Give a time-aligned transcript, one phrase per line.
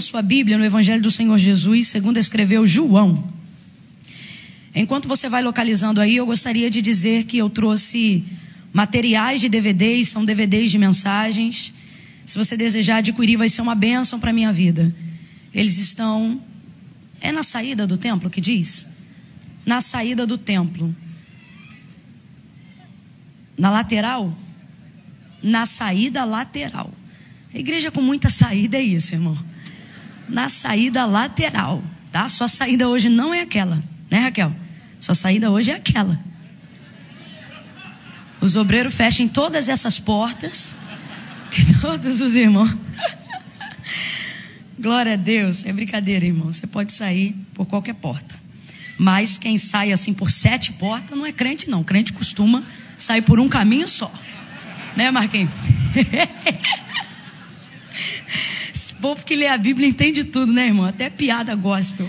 [0.00, 3.22] a sua Bíblia no Evangelho do Senhor Jesus, segundo escreveu João.
[4.74, 8.24] Enquanto você vai localizando aí, eu gostaria de dizer que eu trouxe
[8.72, 11.74] materiais de DVDs, são DVDs de mensagens.
[12.24, 14.94] Se você desejar adquirir, vai ser uma bênção para a minha vida.
[15.52, 16.40] Eles estão.
[17.20, 18.88] É na saída do templo que diz?
[19.66, 20.96] Na saída do templo.
[23.58, 24.34] Na lateral?
[25.42, 26.90] Na saída lateral.
[27.52, 29.36] A igreja com muita saída é isso, irmão.
[30.30, 32.28] Na saída lateral, tá?
[32.28, 34.52] Sua saída hoje não é aquela, né, Raquel?
[35.00, 36.18] Sua saída hoje é aquela.
[38.40, 40.76] Os obreiros fechem todas essas portas,
[41.50, 42.70] que todos os irmãos.
[44.78, 45.66] Glória a Deus.
[45.66, 46.50] É brincadeira, irmão.
[46.50, 48.34] Você pode sair por qualquer porta.
[48.96, 51.82] Mas quem sai assim por sete portas não é crente, não.
[51.82, 52.62] Crente costuma
[52.96, 54.10] sair por um caminho só.
[54.96, 55.50] Né, Marquinhos?
[59.00, 60.84] Esse povo que lê a Bíblia entende tudo, né, irmão?
[60.84, 62.06] Até piada gospel.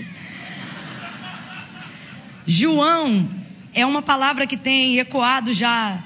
[2.46, 3.26] João
[3.72, 5.98] é uma palavra que tem ecoado já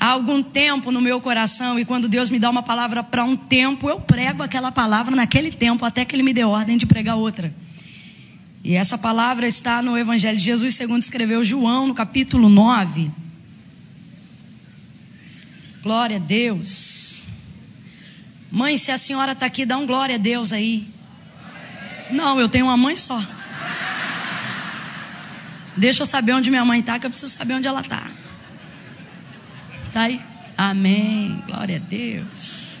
[0.00, 3.36] há algum tempo no meu coração e quando Deus me dá uma palavra para um
[3.36, 7.16] tempo, eu prego aquela palavra naquele tempo até que Ele me dê ordem de pregar
[7.16, 7.54] outra.
[8.64, 13.08] E essa palavra está no Evangelho de Jesus, segundo escreveu João, no capítulo 9.
[15.80, 17.33] Glória a Deus.
[18.54, 20.86] Mãe, se a senhora está aqui, dá um glória a Deus aí.
[22.08, 23.20] Não, eu tenho uma mãe só.
[25.76, 28.06] Deixa eu saber onde minha mãe está, que eu preciso saber onde ela está.
[29.84, 30.20] Está aí?
[30.56, 31.36] Amém.
[31.46, 32.78] Glória a Deus.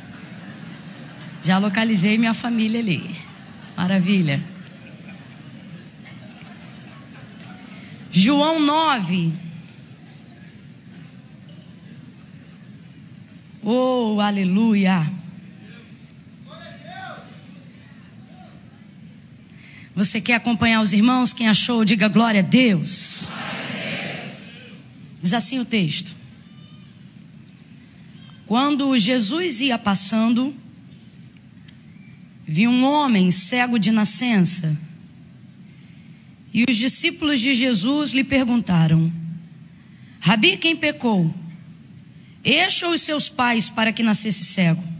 [1.42, 3.12] Já localizei minha família ali.
[3.76, 4.40] Maravilha.
[8.12, 9.32] João 9.
[13.64, 15.23] Oh, aleluia.
[19.94, 21.32] Você quer acompanhar os irmãos?
[21.32, 23.28] Quem achou, diga glória a Deus.
[25.22, 26.14] Diz assim o texto.
[28.44, 30.54] Quando Jesus ia passando,
[32.46, 34.76] viu um homem cego de nascença.
[36.52, 39.10] E os discípulos de Jesus lhe perguntaram:
[40.20, 41.32] Rabi, quem pecou?
[42.44, 44.93] Este ou os seus pais para que nascesse cego?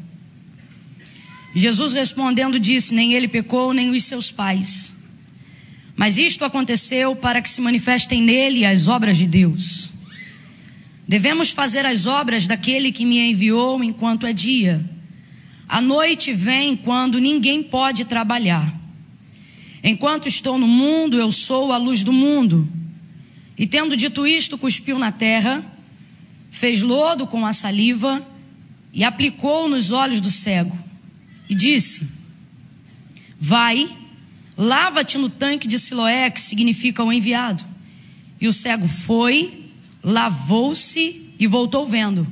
[1.54, 4.92] Jesus respondendo disse: Nem ele pecou, nem os seus pais.
[5.94, 9.90] Mas isto aconteceu para que se manifestem nele as obras de Deus.
[11.06, 14.84] Devemos fazer as obras daquele que me enviou enquanto é dia.
[15.68, 18.72] A noite vem quando ninguém pode trabalhar.
[19.82, 22.68] Enquanto estou no mundo, eu sou a luz do mundo.
[23.56, 25.64] E tendo dito isto, cuspiu na terra,
[26.50, 28.20] fez lodo com a saliva
[28.92, 30.76] e aplicou nos olhos do cego
[31.48, 32.08] e disse:
[33.38, 33.88] Vai,
[34.56, 37.64] lava-te no tanque de Siloé, que significa o enviado.
[38.40, 39.70] E o cego foi,
[40.02, 42.26] lavou-se e voltou vendo.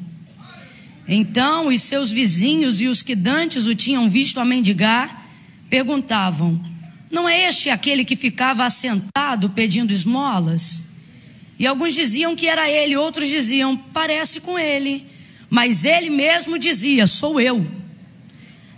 [1.06, 5.26] Então os seus vizinhos e os que dantes o tinham visto a mendigar
[5.68, 6.60] perguntavam:
[7.10, 10.84] Não é este aquele que ficava assentado pedindo esmolas?
[11.58, 15.06] E alguns diziam que era ele, outros diziam: Parece com ele.
[15.50, 17.81] Mas ele mesmo dizia: Sou eu.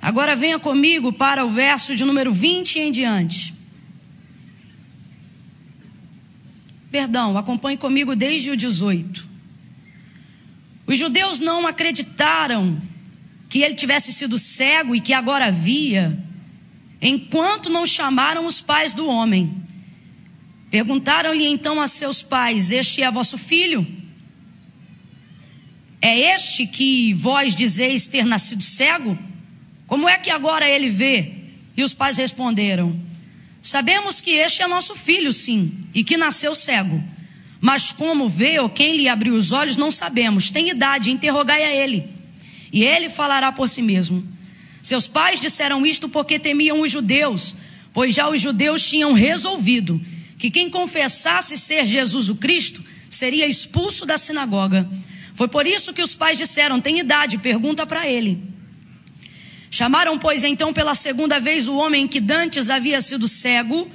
[0.04, 3.54] Agora venha comigo para o verso de número 20 em diante.
[6.90, 9.26] Perdão, acompanhe comigo desde o 18.
[10.86, 12.78] Os judeus não acreditaram
[13.48, 16.22] que ele tivesse sido cego e que agora via,
[17.00, 19.56] enquanto não chamaram os pais do homem.
[20.70, 23.86] Perguntaram-lhe então a seus pais: Este é vosso filho?
[25.98, 29.18] É este que vós dizeis ter nascido cego?
[29.86, 31.32] Como é que agora ele vê?
[31.76, 32.98] E os pais responderam:
[33.60, 37.02] Sabemos que este é nosso filho, sim, e que nasceu cego.
[37.60, 40.50] Mas como vê ou quem lhe abriu os olhos, não sabemos.
[40.50, 42.06] Tem idade, interrogai a ele.
[42.72, 44.22] E ele falará por si mesmo.
[44.82, 47.54] Seus pais disseram isto porque temiam os judeus,
[47.92, 49.98] pois já os judeus tinham resolvido
[50.38, 54.86] que quem confessasse ser Jesus o Cristo seria expulso da sinagoga.
[55.34, 58.53] Foi por isso que os pais disseram: Tem idade, pergunta para ele.
[59.74, 63.90] Chamaram, pois, então pela segunda vez o homem que dantes havia sido cego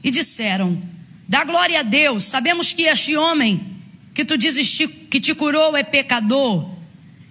[0.00, 0.80] e disseram:
[1.26, 3.60] Dá glória a Deus, sabemos que este homem
[4.14, 4.78] que tu dizes
[5.10, 6.70] que te curou é pecador.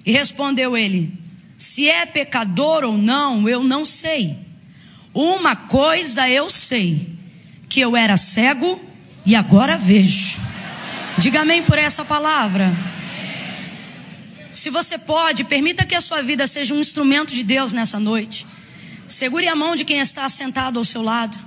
[0.05, 1.09] E respondeu ele:
[1.57, 4.35] Se é pecador ou não, eu não sei.
[5.13, 6.99] Uma coisa eu sei:
[7.69, 8.77] que eu era cego
[9.25, 10.41] e agora vejo.
[11.17, 12.73] Diga amém por essa palavra.
[14.55, 18.47] Se você pode, permita que a sua vida seja um instrumento de Deus nessa noite.
[19.05, 21.37] Segure a mão de quem está sentado ao seu lado.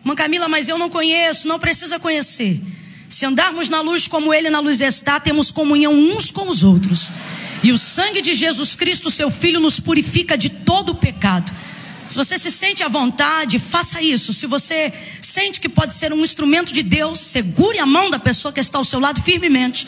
[0.00, 2.58] Irmã Camila, mas eu não conheço, não precisa conhecer.
[3.06, 7.10] Se andarmos na luz como Ele na luz está, temos comunhão uns com os outros.
[7.62, 11.52] E o sangue de Jesus Cristo, seu Filho, nos purifica de todo o pecado.
[12.08, 14.32] Se você se sente à vontade, faça isso.
[14.32, 18.52] Se você sente que pode ser um instrumento de Deus, segure a mão da pessoa
[18.52, 19.86] que está ao seu lado firmemente.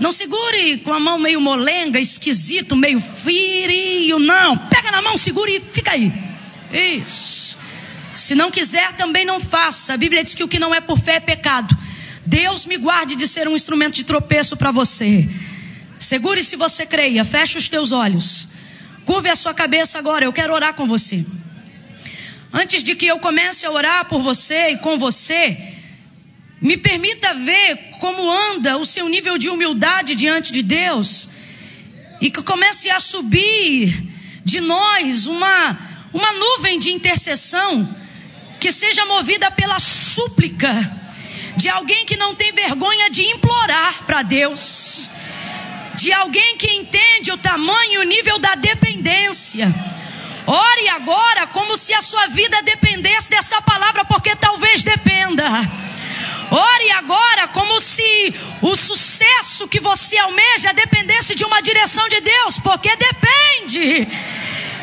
[0.00, 4.56] Não segure com a mão meio molenga, esquisito, meio frio, não.
[4.56, 6.12] Pega na mão, segure e fica aí.
[6.72, 7.58] Isso.
[8.14, 9.94] Se não quiser, também não faça.
[9.94, 11.76] A Bíblia diz que o que não é por fé é pecado.
[12.24, 15.28] Deus me guarde de ser um instrumento de tropeço para você.
[15.98, 18.48] Segure se você creia, feche os teus olhos.
[19.04, 21.24] Curve a sua cabeça agora, eu quero orar com você.
[22.52, 25.56] Antes de que eu comece a orar por você e com você,
[26.60, 31.28] me permita ver como anda o seu nível de humildade diante de Deus
[32.20, 33.94] e que comece a subir
[34.44, 35.78] de nós uma,
[36.12, 37.88] uma nuvem de intercessão
[38.58, 40.72] que seja movida pela súplica
[41.56, 45.10] de alguém que não tem vergonha de implorar para Deus,
[45.96, 49.66] de alguém que entende o tamanho e o nível da dependência.
[50.50, 55.44] Ore agora como se a sua vida dependesse dessa palavra, porque talvez dependa.
[56.50, 62.58] Ore agora como se o sucesso que você almeja dependesse de uma direção de Deus,
[62.60, 64.08] porque depende.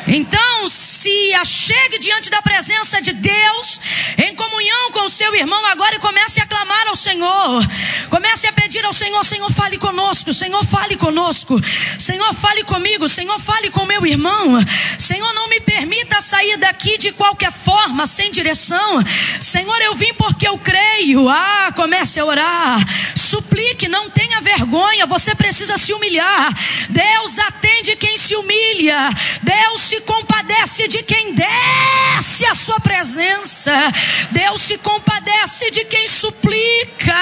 [0.08, 3.82] Então, se achegue diante da presença de Deus,
[4.18, 7.64] em comunhão com o seu irmão agora e comece a clamar ao Senhor.
[8.10, 11.60] Comece a pedir ao Senhor: Senhor, fale conosco, Senhor, fale conosco,
[12.00, 14.58] Senhor, fale comigo, Senhor, fale com meu irmão.
[14.98, 19.04] Senhor, não me permita sair daqui de qualquer forma, sem direção.
[19.42, 21.28] Senhor, eu vim porque eu creio.
[21.28, 22.80] Ah, comece a orar,
[23.16, 26.54] suplique, não tenha vergonha, você precisa se humilhar.
[26.90, 29.10] Deus atende quem se humilha,
[29.42, 33.72] Deus se se compadece de quem desce a sua presença.
[34.32, 37.14] Deus se compadece de quem suplica.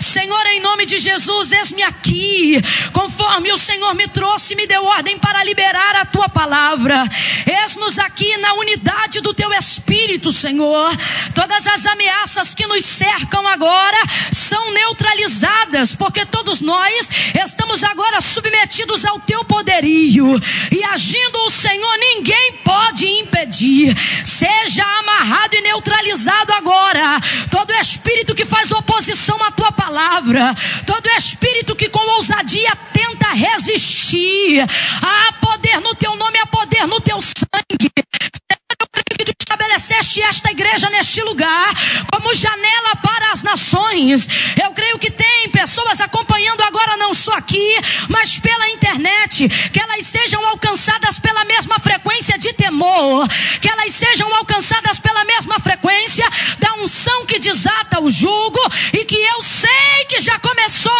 [0.00, 2.58] Senhor, em nome de Jesus, eis-me aqui.
[2.92, 7.04] Conforme o Senhor me trouxe, me deu ordem para liberar a tua palavra.
[7.46, 10.90] Eis-nos aqui na unidade do teu espírito, Senhor.
[11.34, 13.98] Todas as ameaças que nos cercam agora
[14.32, 17.10] são neutralizadas, porque todos nós
[17.44, 20.34] estamos agora submetidos ao teu poderio
[20.70, 23.96] e agindo o Senhor Senhor ninguém pode impedir.
[23.98, 27.20] Seja amarrado e neutralizado agora.
[27.50, 30.54] Todo espírito que faz oposição à tua palavra,
[30.86, 34.64] todo espírito que com ousadia tenta resistir.
[35.02, 37.90] Há poder no teu nome, há poder no teu sangue
[38.92, 41.72] que tu estabeleceste esta igreja neste lugar
[42.10, 44.28] como janela para as nações.
[44.62, 47.76] Eu creio que tem pessoas acompanhando agora, não só aqui,
[48.08, 53.26] mas pela internet, que elas sejam alcançadas pela mesma frequência de temor,
[53.60, 56.28] que elas sejam alcançadas pela mesma frequência
[56.58, 58.60] da unção que desata o jugo
[58.92, 60.92] e que eu sei que já começou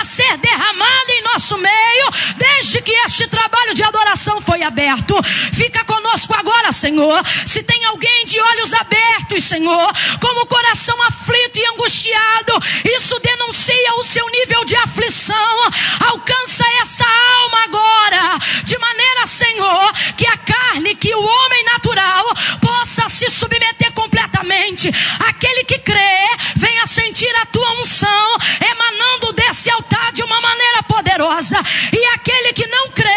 [0.00, 5.14] a ser derramada em nosso meio desde que este trabalho de adoração foi aberto.
[5.22, 7.19] Fica conosco agora, Senhor.
[7.24, 12.52] Se tem alguém de olhos abertos, Senhor, com o coração aflito e angustiado,
[12.96, 15.70] isso denuncia o seu nível de aflição.
[16.08, 22.24] Alcança essa alma agora, de maneira, Senhor, que a carne, que o homem natural
[22.60, 24.90] possa se submeter completamente.
[25.28, 31.56] Aquele que crê, venha sentir a tua unção emanando desse altar de uma maneira poderosa.
[31.92, 33.09] E aquele que não crê,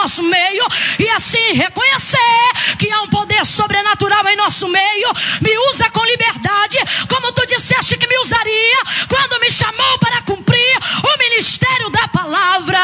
[0.00, 0.66] nosso meio
[0.98, 5.08] e assim reconhecer que há um poder sobrenatural em nosso meio.
[5.42, 6.78] Me usa com liberdade,
[7.08, 8.78] como tu disseste que me usaria
[9.08, 12.80] quando me chamou para cumprir o ministério da palavra.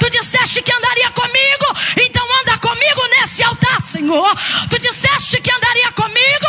[0.00, 1.66] Tu disseste que andaria comigo,
[1.96, 4.34] então anda comigo nesse altar, Senhor.
[4.70, 6.46] Tu disseste que andaria comigo,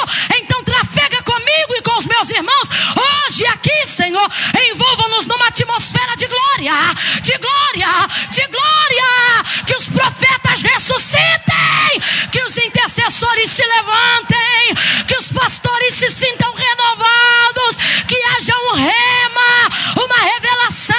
[3.38, 4.28] Hoje aqui, Senhor,
[4.72, 6.74] envolva-nos numa atmosfera de glória,
[7.22, 9.64] de glória, de glória.
[9.64, 12.02] Que os profetas ressuscitem,
[12.32, 14.76] que os intercessores se levantem,
[15.08, 17.78] que os pastores se sintam renovados,
[18.08, 20.96] que haja um rema, uma revelação,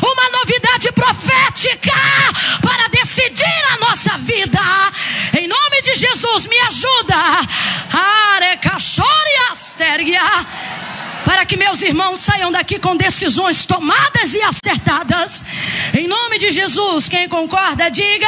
[0.00, 1.92] uma novidade profética
[2.62, 4.60] para decidir a nossa vida.
[5.40, 6.94] Em nome de Jesus, me ajuda.
[11.24, 15.44] Para que meus irmãos saiam daqui com decisões tomadas e acertadas.
[15.94, 18.26] Em nome de Jesus, quem concorda, diga.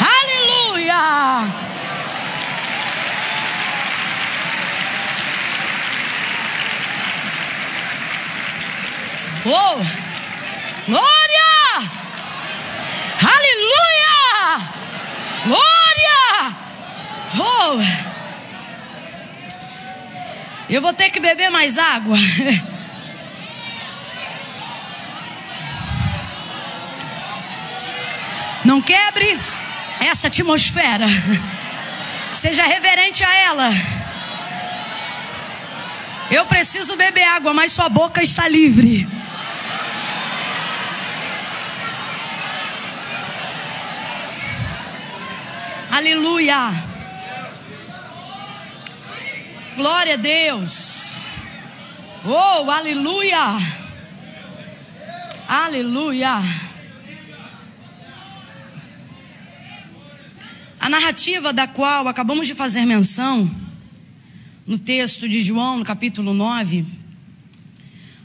[0.00, 1.70] Aleluia!
[9.46, 9.76] Oh!
[10.86, 11.90] Glória!
[13.22, 14.60] Aleluia!
[15.46, 16.56] Glória!
[17.38, 18.19] Oh!
[20.70, 22.16] Eu vou ter que beber mais água.
[28.64, 29.36] Não quebre
[29.98, 31.06] essa atmosfera.
[32.32, 33.68] Seja reverente a ela.
[36.30, 39.08] Eu preciso beber água, mas sua boca está livre.
[45.90, 46.89] Aleluia.
[49.80, 51.22] Glória a Deus.
[52.26, 53.56] Oh, aleluia.
[55.48, 56.42] Aleluia.
[60.78, 63.50] A narrativa da qual acabamos de fazer menção,
[64.66, 66.84] no texto de João, no capítulo 9,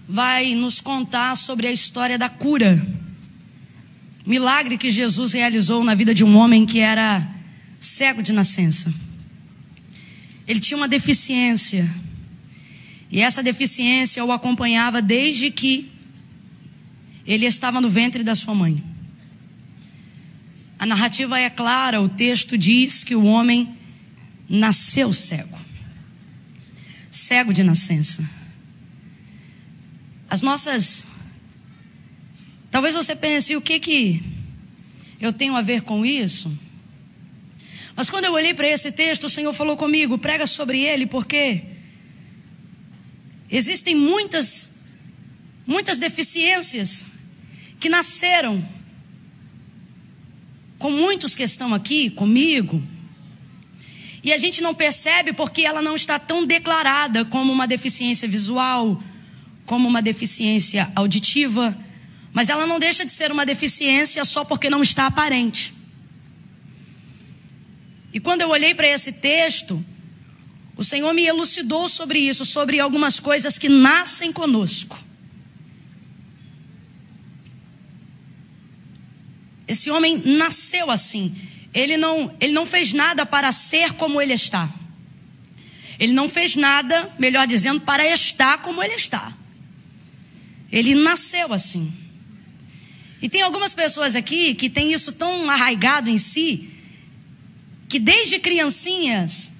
[0.09, 2.85] vai nos contar sobre a história da cura.
[4.25, 7.25] Milagre que Jesus realizou na vida de um homem que era
[7.79, 8.93] cego de nascença.
[10.47, 11.89] Ele tinha uma deficiência.
[13.09, 15.89] E essa deficiência o acompanhava desde que
[17.25, 18.83] ele estava no ventre da sua mãe.
[20.77, 23.75] A narrativa é clara, o texto diz que o homem
[24.47, 25.57] nasceu cego.
[27.09, 28.27] Cego de nascença.
[30.29, 31.07] As nossas.
[32.69, 34.21] Talvez você pense, o que que
[35.19, 36.51] eu tenho a ver com isso?
[37.95, 41.63] Mas quando eu olhei para esse texto, o Senhor falou comigo: prega sobre ele, porque
[43.49, 44.89] existem muitas,
[45.65, 47.07] muitas deficiências
[47.79, 48.63] que nasceram
[50.77, 52.83] com muitos que estão aqui comigo.
[54.23, 59.01] E a gente não percebe porque ela não está tão declarada como uma deficiência visual,
[59.65, 61.77] como uma deficiência auditiva,
[62.33, 65.85] mas ela não deixa de ser uma deficiência só porque não está aparente.
[68.15, 69.84] E quando eu olhei para esse texto,
[70.77, 74.98] o Senhor me elucidou sobre isso, sobre algumas coisas que nascem conosco.
[79.67, 81.36] Esse homem nasceu assim.
[81.74, 84.69] Ele não, ele não fez nada para ser como ele está.
[86.00, 89.29] Ele não fez nada, melhor dizendo, para estar como ele está.
[90.72, 91.93] Ele nasceu assim.
[93.22, 96.75] E tem algumas pessoas aqui que têm isso tão arraigado em si,
[97.88, 99.54] que desde criancinhas,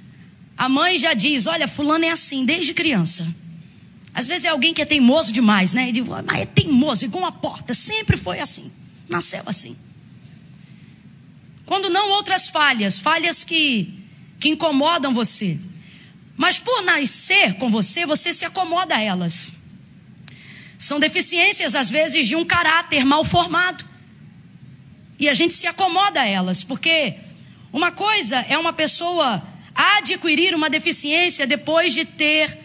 [0.58, 3.26] a mãe já diz: Olha, Fulano é assim, desde criança.
[4.14, 5.90] Às vezes é alguém que é teimoso demais, né?
[5.90, 8.72] E diz, mas é teimoso, igual uma porta, sempre foi assim,
[9.10, 9.76] nasceu assim.
[11.66, 13.94] Quando não outras falhas, falhas que,
[14.40, 15.60] que incomodam você.
[16.38, 19.52] Mas por nascer com você, você se acomoda a elas.
[20.78, 23.84] São deficiências, às vezes, de um caráter mal formado.
[25.20, 27.16] E a gente se acomoda a elas, porque
[27.76, 29.44] uma coisa é uma pessoa
[29.76, 32.58] adquirir uma deficiência depois de ter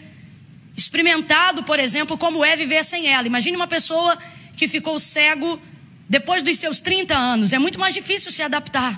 [0.73, 3.27] experimentado, por exemplo, como é viver sem ela.
[3.27, 4.17] Imagine uma pessoa
[4.55, 5.61] que ficou cego
[6.07, 8.97] depois dos seus 30 anos, é muito mais difícil se adaptar.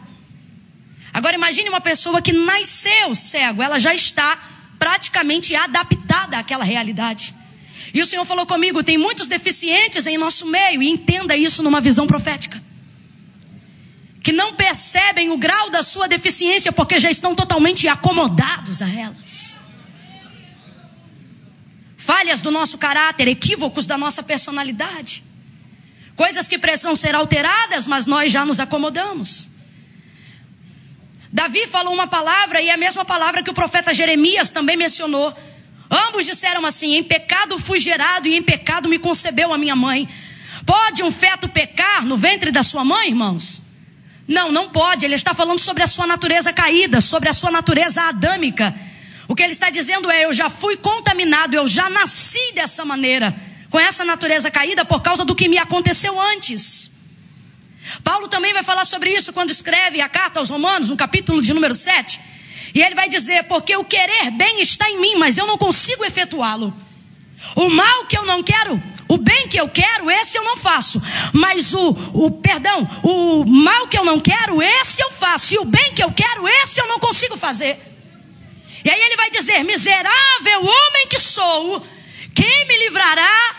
[1.12, 4.38] Agora imagine uma pessoa que nasceu cego, ela já está
[4.78, 7.34] praticamente adaptada àquela realidade.
[7.92, 11.82] E o Senhor falou comigo: tem muitos deficientes em nosso meio, e entenda isso numa
[11.82, 12.62] visão profética.
[14.24, 19.54] Que não percebem o grau da sua deficiência porque já estão totalmente acomodados a elas.
[21.98, 25.24] Falhas do nosso caráter, equívocos da nossa personalidade.
[26.16, 29.50] Coisas que precisam ser alteradas, mas nós já nos acomodamos.
[31.32, 35.36] Davi falou uma palavra e é a mesma palavra que o profeta Jeremias também mencionou.
[35.90, 40.08] Ambos disseram assim: Em pecado fui gerado e em pecado me concebeu a minha mãe.
[40.66, 43.63] Pode um feto pecar no ventre da sua mãe, irmãos?
[44.28, 45.06] Não, não pode.
[45.06, 48.74] Ele está falando sobre a sua natureza caída, sobre a sua natureza adâmica.
[49.28, 53.34] O que ele está dizendo é: Eu já fui contaminado, eu já nasci dessa maneira
[53.70, 56.92] com essa natureza caída por causa do que me aconteceu antes.
[58.04, 61.54] Paulo também vai falar sobre isso quando escreve a carta aos Romanos, no capítulo de
[61.54, 62.20] número 7.
[62.74, 66.06] E ele vai dizer: Porque o querer bem está em mim, mas eu não consigo
[66.06, 66.74] efetuá-lo.
[67.56, 68.82] O mal que eu não quero,
[69.14, 71.02] o bem que eu quero, esse eu não faço.
[71.34, 75.54] Mas o, o perdão, o mal que eu não quero, esse eu faço.
[75.54, 77.78] E o bem que eu quero, esse eu não consigo fazer.
[78.84, 81.86] E aí ele vai dizer: Miserável homem que sou,
[82.34, 83.56] quem me livrará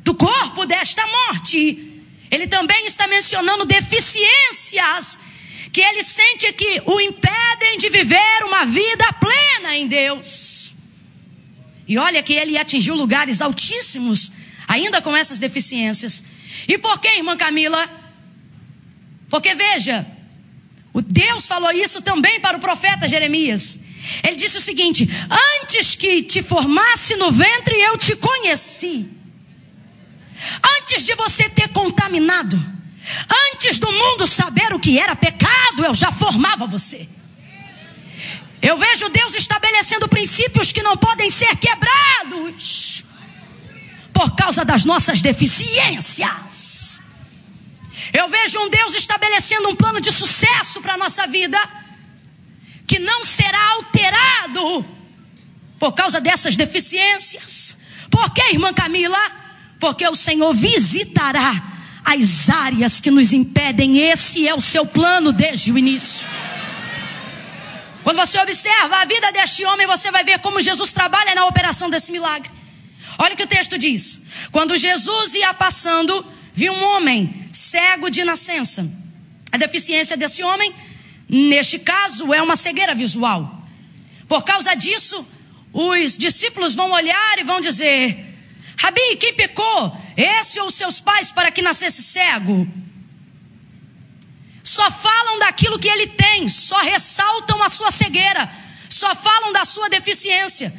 [0.00, 1.88] do corpo desta morte.
[2.30, 5.20] Ele também está mencionando deficiências
[5.72, 10.72] que ele sente que o impedem de viver uma vida plena em Deus.
[11.88, 14.41] E olha que ele atingiu lugares altíssimos
[14.72, 16.24] ainda com essas deficiências.
[16.66, 17.82] E por que, irmã Camila?
[19.28, 20.06] Porque veja,
[20.94, 23.80] o Deus falou isso também para o profeta Jeremias.
[24.22, 25.08] Ele disse o seguinte:
[25.60, 29.06] Antes que te formasse no ventre, eu te conheci.
[30.78, 32.58] Antes de você ter contaminado,
[33.52, 37.06] antes do mundo saber o que era pecado, eu já formava você.
[38.60, 43.11] Eu vejo Deus estabelecendo princípios que não podem ser quebrados
[44.12, 47.00] por causa das nossas deficiências.
[48.12, 51.58] Eu vejo um Deus estabelecendo um plano de sucesso para a nossa vida
[52.86, 54.84] que não será alterado
[55.78, 57.78] por causa dessas deficiências.
[58.10, 59.18] Por que, irmã Camila?
[59.80, 61.50] Porque o Senhor visitará
[62.04, 63.98] as áreas que nos impedem.
[63.98, 66.28] Esse é o seu plano desde o início.
[68.02, 71.88] Quando você observa a vida deste homem, você vai ver como Jesus trabalha na operação
[71.88, 72.50] desse milagre.
[73.18, 74.26] Olha o que o texto diz.
[74.50, 78.88] Quando Jesus ia passando, viu um homem cego de nascença.
[79.50, 80.72] A deficiência desse homem,
[81.28, 83.62] neste caso, é uma cegueira visual.
[84.26, 85.26] Por causa disso,
[85.72, 88.24] os discípulos vão olhar e vão dizer:
[88.78, 89.96] Rabi, quem pecou?
[90.16, 92.66] Esse ou seus pais para que nascesse cego?
[94.62, 98.48] só falam daquilo que ele tem, só ressaltam a sua cegueira,
[98.88, 100.72] só falam da sua deficiência.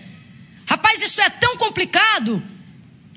[0.65, 2.41] Rapaz, isso é tão complicado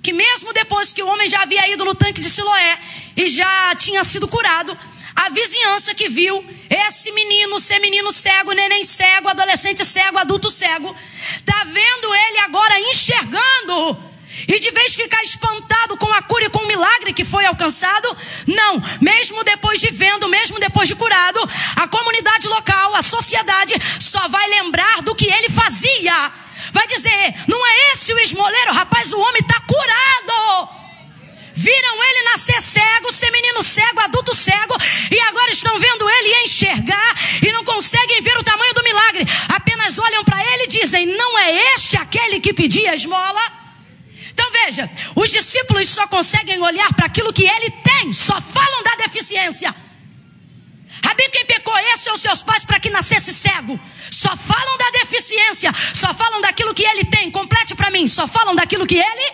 [0.03, 2.79] que mesmo depois que o homem já havia ido no tanque de Siloé
[3.17, 4.77] e já tinha sido curado,
[5.17, 10.95] a vizinhança que viu esse menino ser menino cego, neném cego, adolescente cego, adulto cego,
[11.45, 13.99] tá vendo ele agora enxergando
[14.49, 18.17] e de vez ficar espantado com a cura e com o milagre que foi alcançado,
[18.47, 21.41] não, mesmo depois de vendo, mesmo depois de curado,
[21.77, 26.33] a comunidade local, a sociedade só vai lembrar do que ele fazia.
[26.73, 30.77] Vai dizer: não é esse o esmoleiro, rapaz, o homem está curado.
[31.59, 34.77] Viram ele nascer cego, ser menino cego, adulto cego,
[35.11, 39.27] e agora estão vendo ele enxergar e não conseguem ver o tamanho do milagre.
[39.49, 43.66] Apenas olham para ele e dizem: Não é este aquele que pedia esmola?
[44.37, 48.97] Então veja, os discípulos só conseguem olhar para aquilo que ele tem, só falam da
[48.97, 49.75] deficiência.
[51.03, 53.81] Rabi, quem pecou esse ou seus pais para que nascesse cego?
[54.11, 57.31] Só falam da deficiência, só falam daquilo que ele tem.
[57.31, 59.33] Complete para mim, só falam daquilo que ele?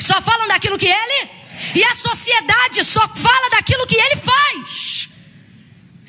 [0.00, 1.30] Só falam daquilo que ele?
[1.76, 5.08] E a sociedade só fala daquilo que ele faz.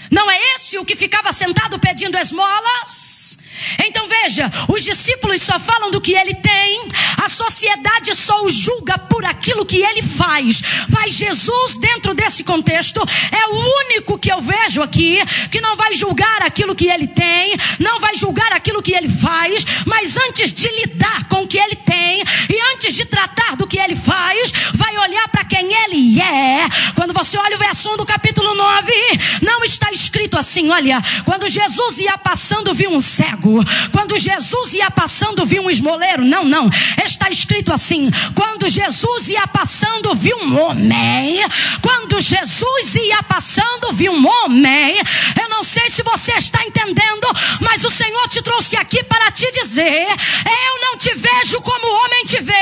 [0.09, 3.37] Não é esse o que ficava sentado pedindo esmolas?
[3.85, 6.87] Então veja, os discípulos só falam do que ele tem,
[7.23, 10.61] a sociedade só o julga por aquilo que ele faz.
[10.89, 15.19] Mas Jesus, dentro desse contexto, é o único que eu vejo aqui
[15.51, 19.65] que não vai julgar aquilo que ele tem, não vai julgar aquilo que ele faz,
[19.85, 23.79] mas antes de lidar com o que ele tem e antes de tratar do que
[23.79, 26.67] ele faz, vai olhar para quem ele é.
[26.95, 28.93] Quando você olha o verso 1 do capítulo 9,
[29.41, 33.42] não está escrito assim: olha, quando Jesus ia passando, viu um cego.
[33.91, 36.23] Quando Jesus ia passando, viu um esmoleiro.
[36.23, 36.69] Não, não.
[37.03, 41.39] Está escrito assim: quando Jesus ia passando, viu um homem.
[41.81, 44.95] Quando Jesus ia passando, viu um homem.
[45.41, 47.27] Eu não sei se você está entendendo,
[47.59, 50.07] mas o Senhor te trouxe aqui para te dizer:
[50.45, 52.53] eu não te vejo como o homem te vê.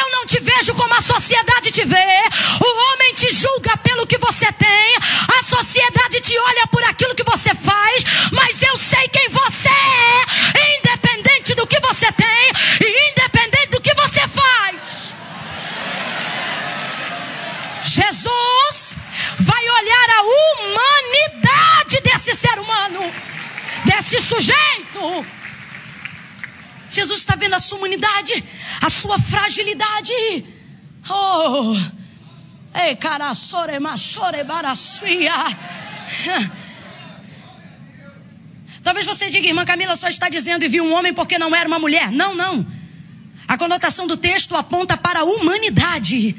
[0.00, 2.10] Eu não te vejo como a sociedade te vê.
[2.60, 4.96] O homem te julga pelo que você tem.
[5.38, 8.04] A sociedade te olha por aquilo que você faz.
[8.32, 9.89] Mas eu sei quem você é
[10.78, 15.14] independente do que você tem e independente do que você faz.
[17.82, 18.96] Jesus
[19.38, 23.00] vai olhar a humanidade desse ser humano,
[23.84, 25.26] desse sujeito.
[26.90, 28.44] Jesus está vendo a sua humanidade,
[28.82, 30.44] a sua fragilidade.
[31.08, 31.76] Oh,
[32.74, 35.32] ei, cara, sore, machore, barasuia.
[38.82, 41.68] Talvez você diga, irmã Camila só está dizendo e viu um homem porque não era
[41.68, 42.10] uma mulher.
[42.10, 42.66] Não, não.
[43.46, 46.34] A conotação do texto aponta para a humanidade.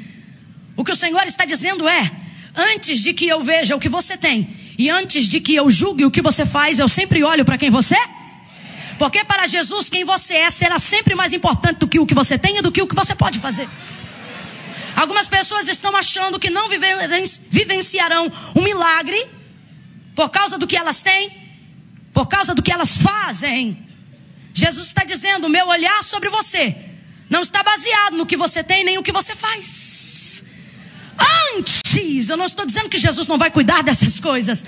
[0.76, 2.10] O que o Senhor está dizendo é:
[2.54, 6.04] antes de que eu veja o que você tem e antes de que eu julgue
[6.04, 8.08] o que você faz, eu sempre olho para quem você é.
[8.98, 12.38] Porque para Jesus, quem você é será sempre mais importante do que o que você
[12.38, 13.68] tem e do que o que você pode fazer.
[14.94, 19.26] Algumas pessoas estão achando que não vivenciarão um milagre
[20.14, 21.30] por causa do que elas têm,
[22.12, 23.76] por causa do que elas fazem.
[24.54, 26.74] Jesus está dizendo: o meu olhar sobre você
[27.30, 30.44] não está baseado no que você tem nem o que você faz.
[31.56, 34.64] Antes, eu não estou dizendo que Jesus não vai cuidar dessas coisas,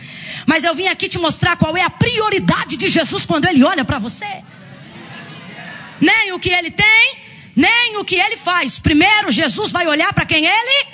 [0.47, 3.85] mas eu vim aqui te mostrar qual é a prioridade de Jesus quando ele olha
[3.85, 4.27] para você.
[6.01, 7.17] Nem o que ele tem,
[7.57, 8.79] nem o que ele faz.
[8.79, 10.87] Primeiro, Jesus vai olhar para quem ele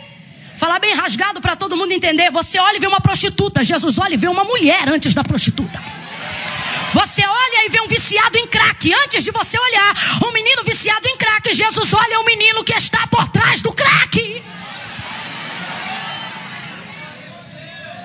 [0.55, 2.31] falar bem rasgado para todo mundo entender.
[2.31, 5.81] Você olha e vê uma prostituta, Jesus olha e vê uma mulher antes da prostituta.
[6.93, 8.93] Você olha e vê um viciado em crack.
[9.05, 9.95] Antes de você olhar
[10.27, 14.43] um menino viciado em crack, Jesus olha o menino que está por trás do crack.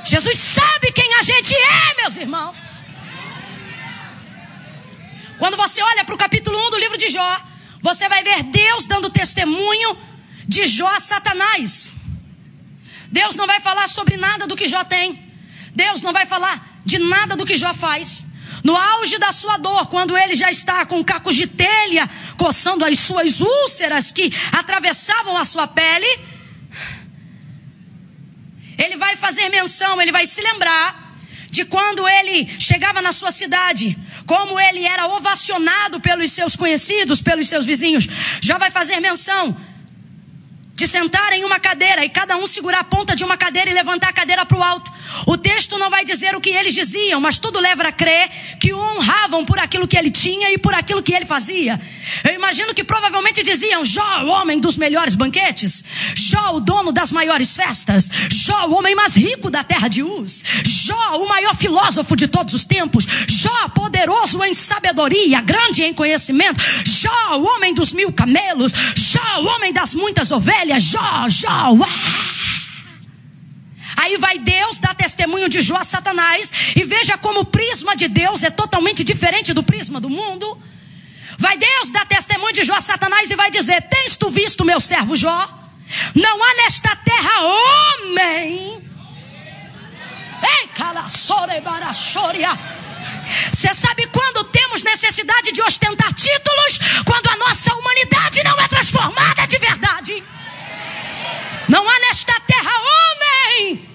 [0.05, 2.83] Jesus sabe quem a gente é, meus irmãos.
[5.39, 7.37] Quando você olha para o capítulo 1 do livro de Jó,
[7.81, 9.97] você vai ver Deus dando testemunho
[10.47, 11.93] de Jó a Satanás.
[13.07, 15.19] Deus não vai falar sobre nada do que Jó tem.
[15.71, 18.34] Deus não vai falar de nada do que Jó faz.
[18.67, 22.97] No auge da sua dor, quando ele já está com cacos de telha coçando as
[22.97, 26.11] suas úlceras que atravessavam a sua pele,
[28.75, 30.87] ele vai fazer menção, ele vai se lembrar
[31.51, 37.47] de quando ele chegava na sua cidade, como ele era ovacionado pelos seus conhecidos, pelos
[37.47, 38.07] seus vizinhos.
[38.41, 39.55] Já vai fazer menção
[40.75, 43.73] de sentar em uma cadeira e cada um segurar a ponta de uma cadeira e
[43.73, 44.91] levantar a cadeira para o alto.
[45.25, 48.73] O texto não vai dizer o que eles diziam, mas tudo leva a crer que
[48.73, 51.79] o honravam por aquilo que ele tinha e por aquilo que ele fazia.
[52.23, 55.83] Eu imagino que provavelmente diziam: Jó, o homem dos melhores banquetes,
[56.15, 60.43] Jó, o dono das maiores festas, Jó, o homem mais rico da terra de Uz,
[60.65, 66.59] Jó, o maior filósofo de todos os tempos, Jó, poderoso em sabedoria, grande em conhecimento,
[66.85, 71.87] Jó, o homem dos mil camelos, Jó, o homem das muitas ovelhas, Jó, Jó, uá.
[73.97, 76.73] Aí vai Deus dar testemunho de Jó a Satanás.
[76.75, 80.45] E veja como o prisma de Deus é totalmente diferente do prisma do mundo.
[81.37, 84.79] Vai Deus dar testemunho de Jó a Satanás e vai dizer: Tens tu visto meu
[84.79, 85.49] servo Jó?
[86.15, 88.83] Não há nesta terra homem.
[90.43, 90.65] Ei.
[93.53, 96.79] Você sabe quando temos necessidade de ostentar títulos?
[97.05, 100.23] Quando a nossa humanidade não é transformada de verdade.
[101.67, 103.89] Não há nesta terra homem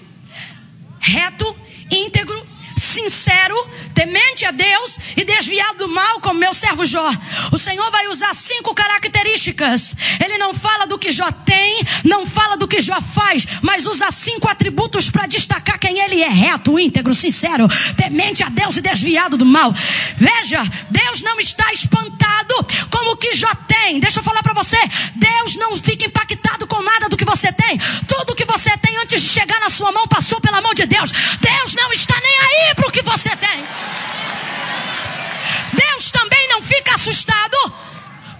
[0.99, 1.55] reto,
[1.89, 2.47] íntegro,
[2.81, 3.55] sincero,
[3.93, 7.09] temente a Deus e desviado do mal, como meu servo Jó.
[7.51, 9.95] O Senhor vai usar cinco características.
[10.23, 14.09] Ele não fala do que Jó tem, não fala do que Jó faz, mas usa
[14.09, 19.37] cinco atributos para destacar quem ele é: reto, íntegro, sincero, temente a Deus e desviado
[19.37, 19.73] do mal.
[20.17, 22.55] Veja, Deus não está espantado
[22.89, 23.99] com o que Jó tem.
[23.99, 24.77] Deixa eu falar para você:
[25.15, 27.77] Deus não fica impactado com nada do que você tem.
[28.07, 31.11] Tudo que você tem antes de chegar na sua mão passou pela mão de Deus.
[31.39, 33.65] Deus não está nem aí para o que você tem.
[35.73, 37.73] Deus também não fica assustado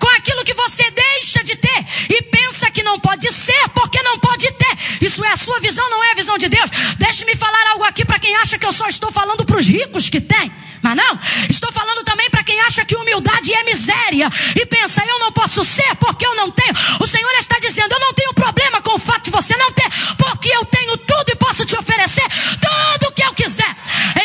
[0.01, 4.17] com aquilo que você deixa de ter e pensa que não pode ser porque não
[4.17, 4.77] pode ter.
[4.99, 6.71] Isso é a sua visão, não é a visão de Deus.
[6.97, 10.09] Deixe-me falar algo aqui para quem acha que eu só estou falando para os ricos
[10.09, 10.51] que têm.
[10.81, 14.27] Mas não, estou falando também para quem acha que humildade é miséria
[14.59, 16.73] e pensa, eu não posso ser porque eu não tenho.
[16.99, 19.89] O Senhor está dizendo, eu não tenho problema com o fato de você não ter,
[20.17, 22.25] porque eu tenho tudo e posso te oferecer
[22.59, 23.75] tudo o que eu quiser.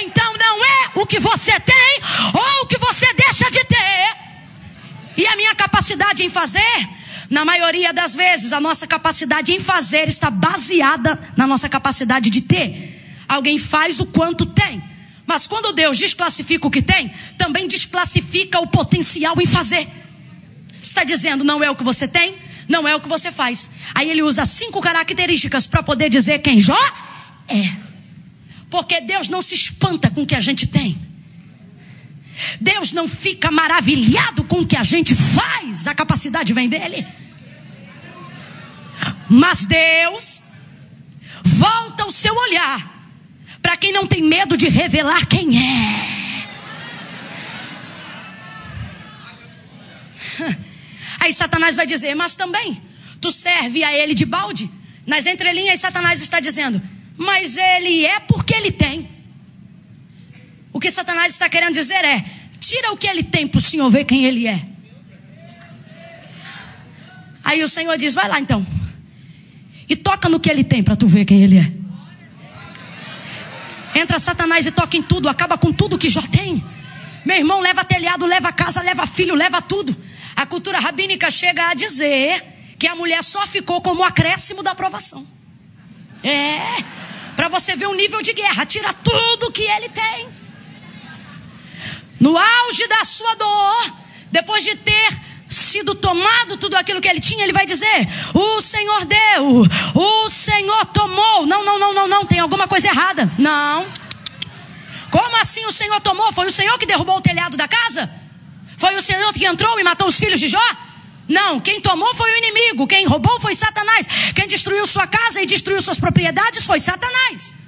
[0.00, 2.00] Então não é o que você tem
[2.32, 4.25] ou o que você deixa de ter.
[5.16, 6.88] E a minha capacidade em fazer,
[7.31, 12.42] na maioria das vezes, a nossa capacidade em fazer está baseada na nossa capacidade de
[12.42, 13.24] ter.
[13.29, 14.83] Alguém faz o quanto tem.
[15.26, 19.88] Mas quando Deus desclassifica o que tem, também desclassifica o potencial em fazer.
[20.81, 22.35] Está dizendo, não é o que você tem,
[22.68, 23.70] não é o que você faz.
[23.94, 26.79] Aí ele usa cinco características para poder dizer quem Jó
[27.48, 27.87] é.
[28.70, 30.96] Porque Deus não se espanta com o que a gente tem.
[32.61, 37.07] Deus não fica maravilhado com o que a gente faz, a capacidade vem dele.
[39.29, 40.42] Mas Deus
[41.42, 42.96] volta o seu olhar
[43.62, 46.16] para quem não tem medo de revelar quem é.
[51.20, 52.81] Aí Satanás vai dizer, mas também
[53.20, 54.70] tu serve a ele de balde.
[55.07, 56.81] Nas entrelinhas, Satanás está dizendo,
[57.16, 59.15] mas ele é porque ele tem.
[60.76, 62.22] O que Satanás está querendo dizer é:
[62.60, 64.60] tira o que ele tem para o Senhor ver quem ele é.
[67.42, 68.64] Aí o Senhor diz: vai lá então.
[69.88, 71.72] E toca no que ele tem para tu ver quem ele é.
[73.98, 76.62] Entra Satanás e toca em tudo, acaba com tudo que já tem.
[77.24, 79.96] Meu irmão leva telhado, leva casa, leva filho, leva tudo.
[80.36, 82.44] A cultura rabínica chega a dizer
[82.78, 85.26] que a mulher só ficou como acréscimo da aprovação.
[86.22, 86.60] É,
[87.34, 90.45] para você ver o nível de guerra, tira tudo que ele tem.
[92.20, 93.92] No auge da sua dor,
[94.31, 99.05] depois de ter sido tomado tudo aquilo que ele tinha, ele vai dizer: O Senhor
[99.05, 101.46] deu, o Senhor tomou.
[101.46, 103.31] Não, não, não, não, não, tem alguma coisa errada.
[103.38, 103.87] Não.
[105.11, 106.33] Como assim o Senhor tomou?
[106.33, 108.11] Foi o Senhor que derrubou o telhado da casa?
[108.76, 110.76] Foi o Senhor que entrou e matou os filhos de Jó?
[111.29, 115.46] Não, quem tomou foi o inimigo, quem roubou foi Satanás, quem destruiu sua casa e
[115.46, 117.65] destruiu suas propriedades foi Satanás.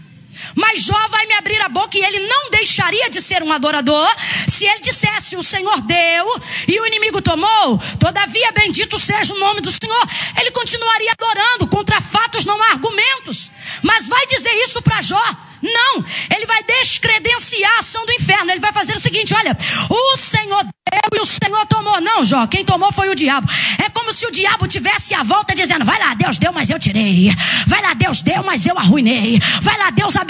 [0.55, 4.09] Mas Jó vai me abrir a boca e ele não deixaria de ser um adorador
[4.49, 7.79] se ele dissesse: O Senhor deu e o inimigo tomou.
[7.99, 10.09] Todavia, bendito seja o nome do Senhor.
[10.39, 11.69] Ele continuaria adorando.
[11.69, 13.51] Contra fatos não há argumentos.
[13.83, 15.37] Mas vai dizer isso para Jó.
[15.61, 18.51] Não, ele vai descredenciar a ação do inferno.
[18.51, 19.57] Ele vai fazer o seguinte: olha,
[19.89, 22.01] o Senhor deu e o Senhor tomou.
[22.01, 23.49] Não, Jó, quem tomou foi o diabo.
[23.85, 26.79] É como se o diabo tivesse a volta dizendo: vai lá, Deus deu, mas eu
[26.79, 27.31] tirei.
[27.67, 29.39] Vai lá, Deus deu, mas eu arruinei.
[29.63, 30.28] Vai lá, Deus abençoou,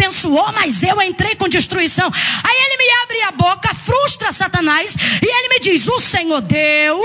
[0.55, 2.11] mas eu entrei com destruição.
[2.45, 6.99] Aí ele me abre a boca, frustra Satanás e ele me diz: o Senhor deu,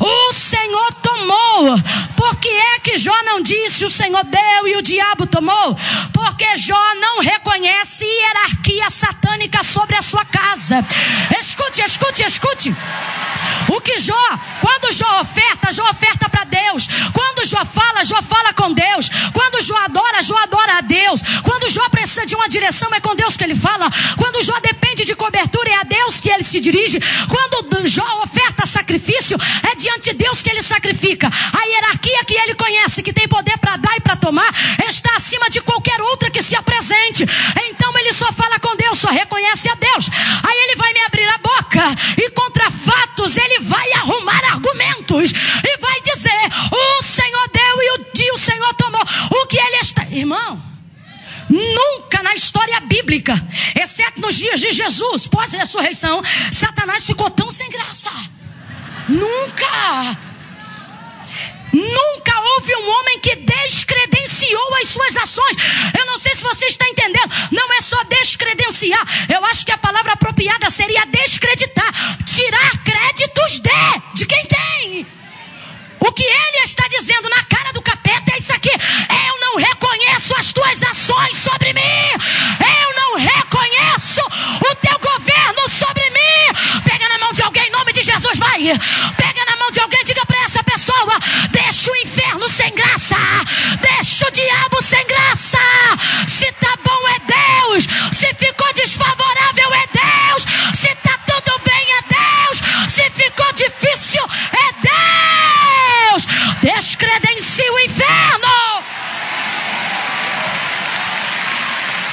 [0.00, 1.78] o Senhor tomou.
[2.16, 5.76] Por que é que Jó não disse o Senhor deu e o diabo tomou?
[6.12, 10.84] Porque Jó não reconhece hierarquia satânica sobre a sua casa.
[11.38, 12.74] Escute, escute, escute.
[13.68, 14.14] O que Jó,
[14.60, 16.88] quando Jó oferta, Jó oferta para Deus.
[17.12, 19.10] Quando Jó fala, Jó fala com Deus.
[19.32, 21.22] Quando Jó adora, Jó adora a Deus.
[21.42, 23.90] Quando Jó precisa de uma direção, é com Deus que ele fala.
[24.16, 26.98] Quando Jó depende de cobertura, é a Deus que ele se dirige.
[27.28, 29.36] Quando Jó oferta sacrifício,
[29.70, 31.28] é diante de Deus que ele sacrifica.
[31.28, 34.48] A hierarquia que ele conhece, que tem poder para dar e para tomar,
[34.88, 37.24] está acima de qualquer outra que se apresente.
[37.68, 40.10] Então ele só fala com Deus, só reconhece a Deus.
[40.44, 41.82] Aí ele vai me abrir a boca
[42.18, 48.06] e contra fatos, ele vai arrumar argumentos e vai dizer: o Senhor deu e o,
[48.22, 49.02] e o Senhor tomou.
[49.02, 50.06] O que ele está.
[50.10, 50.77] Irmão.
[51.48, 53.34] Nunca na história bíblica,
[53.74, 58.10] exceto nos dias de Jesus, pós-ressurreição, Satanás ficou tão sem graça.
[59.08, 60.18] Nunca.
[61.72, 65.56] Nunca houve um homem que descredenciou as suas ações.
[65.98, 67.30] Eu não sei se você está entendendo.
[67.52, 69.06] Não é só descredenciar.
[69.28, 71.92] Eu acho que a palavra apropriada seria descreditar.
[72.24, 74.14] Tirar créditos de.
[74.14, 75.17] De quem tem.
[76.00, 78.70] O que ele está dizendo na cara do capeta é isso aqui.
[78.70, 81.80] Eu não reconheço as tuas ações sobre mim.
[81.80, 86.82] Eu não reconheço o teu governo sobre mim.
[86.84, 88.58] Pega na mão de alguém, em nome de Jesus, vai.
[89.16, 91.18] Pega na mão de alguém, diga para essa pessoa:
[91.50, 93.16] deixa o inferno sem graça.
[93.80, 95.58] Deixa o diabo sem graça.
[96.26, 97.88] Se tá bom é Deus.
[98.12, 100.46] Se ficou desfavorável é Deus.
[100.74, 102.62] Se tá tudo bem é Deus.
[102.88, 104.67] Se ficou difícil é.
[107.38, 108.82] Descredencia o inferno.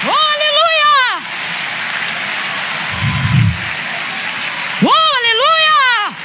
[0.06, 1.24] Oh, aleluia!
[4.84, 6.16] Oh, aleluia!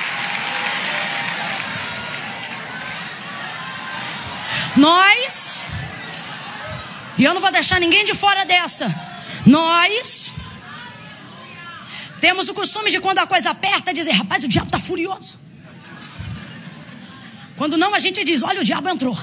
[4.76, 5.64] Nós,
[7.16, 8.94] e eu não vou deixar ninguém de fora dessa,
[9.46, 10.34] nós
[12.20, 15.49] temos o costume de quando a coisa aperta dizer, rapaz, o diabo está furioso.
[17.60, 19.14] Quando não, a gente diz, olha, o diabo entrou.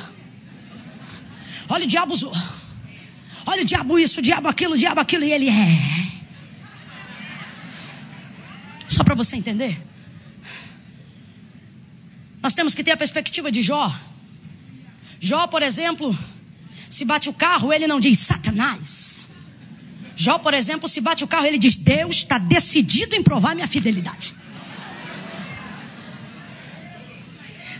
[1.67, 2.31] Olha, o diabo usou.
[3.47, 5.67] Olha, o diabo isso, o diabo aquilo, o diabo aquilo, e ele é.
[8.87, 9.75] Só para você entender.
[12.39, 13.91] Nós temos que ter a perspectiva de Jó.
[15.19, 16.15] Jó, por exemplo,
[16.91, 19.29] se bate o carro, ele não diz Satanás.
[20.15, 23.67] Jó, por exemplo, se bate o carro, ele diz: Deus está decidido em provar minha
[23.67, 24.35] fidelidade.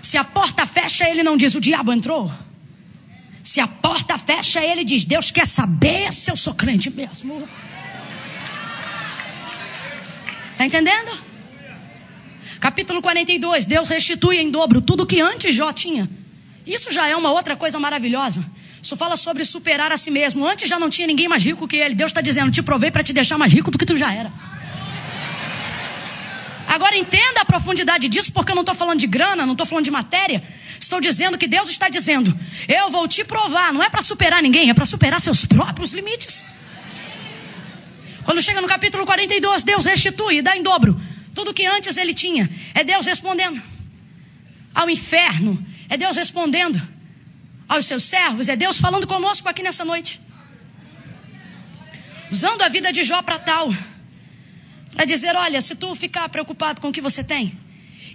[0.08, 2.32] Se a porta fecha, ele não diz: O diabo entrou.
[3.44, 7.46] Se a porta fecha, ele diz: Deus quer saber se eu sou crente mesmo.
[10.54, 11.12] Está entendendo?
[12.62, 16.10] Capítulo 42: Deus restitui em dobro tudo que antes Jó tinha.
[16.66, 18.42] Isso já é uma outra coisa maravilhosa.
[18.82, 20.48] Isso fala sobre superar a si mesmo.
[20.48, 21.96] Antes já não tinha ninguém mais rico que ele.
[21.96, 24.32] Deus está dizendo: te provei para te deixar mais rico do que tu já era.
[26.78, 29.86] Agora entenda a profundidade disso, porque eu não estou falando de grana, não estou falando
[29.86, 30.40] de matéria.
[30.80, 32.30] Estou dizendo que Deus está dizendo:
[32.68, 33.74] eu vou te provar.
[33.74, 36.46] Não é para superar ninguém, é para superar seus próprios limites.
[38.26, 41.00] Quando chega no capítulo 42, Deus restitui dá em dobro
[41.34, 42.50] tudo que antes ele tinha.
[42.74, 43.62] É Deus respondendo
[44.76, 45.52] ao inferno
[45.90, 46.82] é Deus respondendo
[47.68, 50.20] aos seus servos, é Deus falando conosco aqui nessa noite.
[52.32, 53.74] Usando a vida de Jó para tal,
[54.98, 57.56] para dizer: olha, se tu ficar preocupado com o que você tem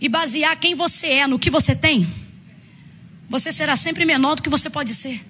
[0.00, 2.04] e basear quem você é no que você tem,
[3.30, 5.24] você será sempre menor do que você pode ser.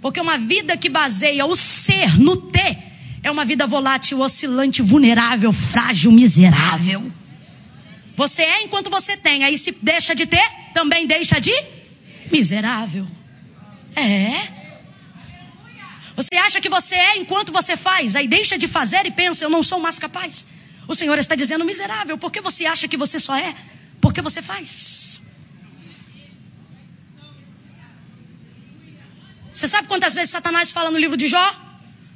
[0.00, 2.78] Porque uma vida que baseia o ser no ter
[3.22, 7.12] é uma vida volátil, oscilante, vulnerável, frágil, miserável.
[8.14, 11.52] Você é enquanto você tem, aí se deixa de ter, também deixa de
[12.32, 13.06] miserável.
[13.94, 14.65] É.
[16.16, 19.50] Você acha que você é enquanto você faz, aí deixa de fazer e pensa: eu
[19.50, 20.46] não sou mais capaz.
[20.88, 23.54] O Senhor está dizendo, miserável, por que você acha que você só é?
[24.00, 25.22] Porque você faz.
[29.52, 31.46] Você sabe quantas vezes Satanás fala no livro de Jó?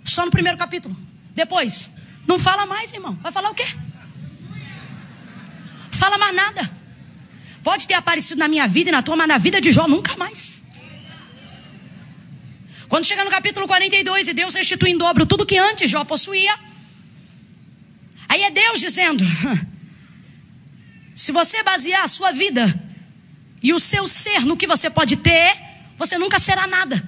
[0.04, 0.96] Só no primeiro capítulo.
[1.34, 1.90] Depois,
[2.26, 3.18] não fala mais, irmão.
[3.22, 3.66] Vai falar o quê?
[5.90, 6.70] Fala mais nada.
[7.62, 10.16] Pode ter aparecido na minha vida e na tua, mas na vida de Jó nunca
[10.16, 10.62] mais.
[12.90, 16.53] Quando chega no capítulo 42 e Deus restitui em dobro tudo que antes Jó possuía,
[18.29, 19.24] aí é Deus dizendo:
[21.14, 22.64] se você basear a sua vida
[23.62, 25.57] e o seu ser no que você pode ter,
[25.96, 27.00] você nunca será nada.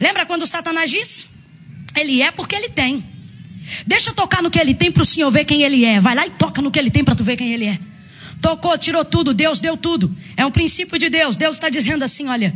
[0.00, 1.28] Lembra quando Satanás disse?
[1.94, 3.04] Ele é porque ele tem.
[3.86, 6.00] Deixa eu tocar no que ele tem para o Senhor ver quem ele é.
[6.00, 7.78] Vai lá e toca no que ele tem para tu ver quem ele é.
[8.40, 10.16] Tocou, tirou tudo, Deus deu tudo.
[10.34, 11.36] É um princípio de Deus.
[11.36, 12.54] Deus está dizendo assim: olha,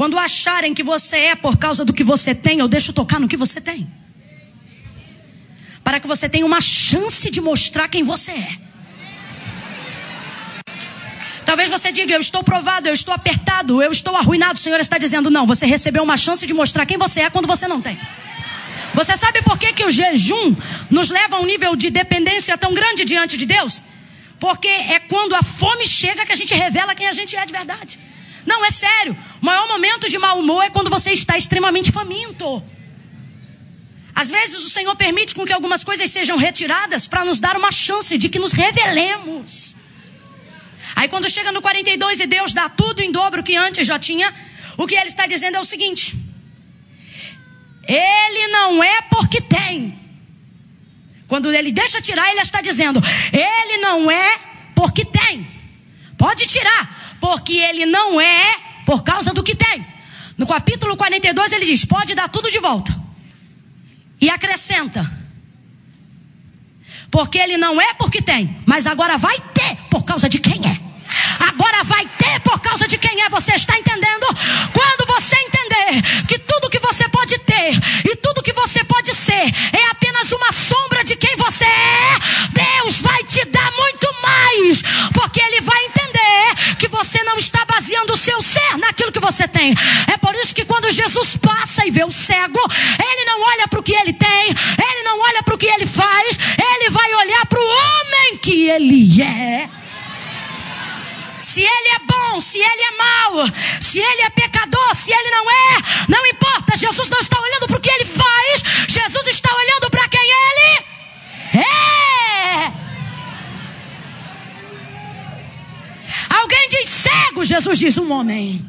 [0.00, 3.28] quando acharem que você é por causa do que você tem, eu deixo tocar no
[3.28, 3.86] que você tem.
[5.84, 8.52] Para que você tenha uma chance de mostrar quem você é.
[11.44, 14.54] Talvez você diga, eu estou provado, eu estou apertado, eu estou arruinado.
[14.54, 17.46] O Senhor está dizendo, não, você recebeu uma chance de mostrar quem você é quando
[17.46, 18.00] você não tem.
[18.94, 20.56] Você sabe por que, que o jejum
[20.88, 23.82] nos leva a um nível de dependência tão grande diante de Deus?
[24.38, 27.52] Porque é quando a fome chega que a gente revela quem a gente é de
[27.52, 27.98] verdade.
[28.50, 29.16] Não, é sério.
[29.40, 32.46] O maior momento de mau humor é quando você está extremamente faminto.
[34.22, 37.70] Às vezes o Senhor permite com que algumas coisas sejam retiradas para nos dar uma
[37.70, 39.76] chance de que nos revelemos.
[40.96, 44.28] Aí quando chega no 42 e Deus dá tudo em dobro que antes já tinha,
[44.76, 46.16] o que ele está dizendo é o seguinte:
[47.86, 49.96] Ele não é porque tem.
[51.28, 53.00] Quando ele deixa tirar, ele está dizendo:
[53.32, 54.38] Ele não é
[54.74, 55.59] porque tem.
[56.20, 59.86] Pode tirar, porque ele não é por causa do que tem.
[60.36, 62.94] No capítulo 42 ele diz: pode dar tudo de volta.
[64.20, 65.00] E acrescenta:
[67.10, 70.79] porque ele não é porque tem, mas agora vai ter por causa de quem é.
[71.48, 73.28] Agora vai ter por causa de quem é.
[73.28, 74.26] Você está entendendo?
[74.72, 77.72] Quando você entender que tudo que você pode ter
[78.10, 82.18] e tudo que você pode ser é apenas uma sombra de quem você é,
[82.52, 88.12] Deus vai te dar muito mais, porque Ele vai entender que você não está baseando
[88.12, 89.74] o seu ser naquilo que você tem.
[90.12, 92.60] É por isso que quando Jesus passa e vê o cego,
[92.98, 95.86] Ele não olha para o que ele tem, Ele não olha para o que ele
[95.86, 99.79] faz, Ele vai olhar para o homem que Ele é
[101.40, 103.46] se ele é bom, se ele é mau,
[103.80, 106.76] se ele é pecador, se ele não é, não importa.
[106.76, 110.84] Jesus não está olhando para o que ele faz, Jesus está olhando para quem ele
[111.64, 112.72] é.
[116.30, 118.64] Alguém diz cego, Jesus diz um homem.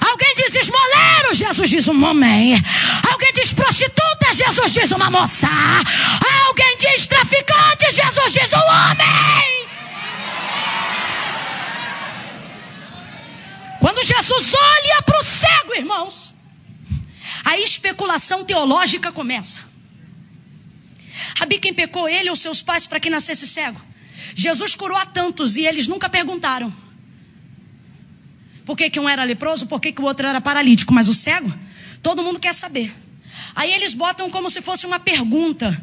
[0.00, 2.54] Alguém diz esmoleiro, Jesus diz um homem.
[3.10, 5.48] Alguém diz prostituta, Jesus diz uma moça.
[6.46, 9.59] Alguém diz traficante, Jesus diz um homem.
[14.20, 16.34] Jesus olha para o cego, irmãos,
[17.42, 19.60] a especulação teológica começa.
[21.38, 23.80] Rabi, quem pecou ele ou seus pais para que nascesse cego?
[24.34, 26.70] Jesus curou a tantos e eles nunca perguntaram.
[28.66, 30.92] Por que, que um era leproso, por que, que o outro era paralítico?
[30.92, 31.50] Mas o cego,
[32.02, 32.92] todo mundo quer saber.
[33.54, 35.82] Aí eles botam como se fosse uma pergunta.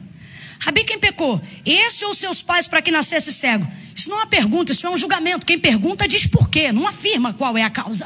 [0.60, 1.42] Rabi, quem pecou?
[1.66, 3.68] Esse ou seus pais para que nascesse cego?
[3.96, 5.44] Isso não é uma pergunta, isso é um julgamento.
[5.44, 8.06] Quem pergunta diz por quê, não afirma qual é a causa.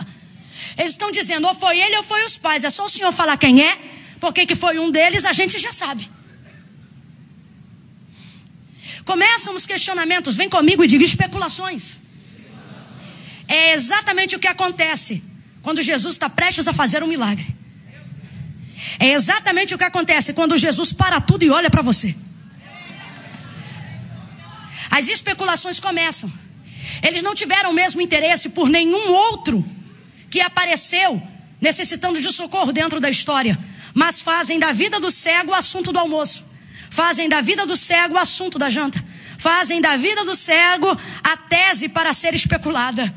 [0.78, 2.64] Eles estão dizendo, ou foi ele ou foi os pais.
[2.64, 3.78] É só o senhor falar quem é,
[4.20, 6.10] porque que foi um deles, a gente já sabe.
[9.06, 12.00] Começam os questionamentos, vem comigo e diga especulações.
[13.48, 15.24] É exatamente o que acontece
[15.62, 17.48] quando Jesus está prestes a fazer um milagre.
[19.00, 22.16] É exatamente o que acontece quando Jesus para tudo e olha para você.
[24.90, 26.32] As especulações começam.
[27.02, 29.66] Eles não tiveram o mesmo interesse por nenhum outro
[30.32, 31.22] que apareceu
[31.60, 33.56] necessitando de socorro dentro da história,
[33.94, 36.44] mas fazem da vida do cego o assunto do almoço,
[36.90, 39.04] fazem da vida do cego o assunto da janta,
[39.38, 43.14] fazem da vida do cego a tese para ser especulada.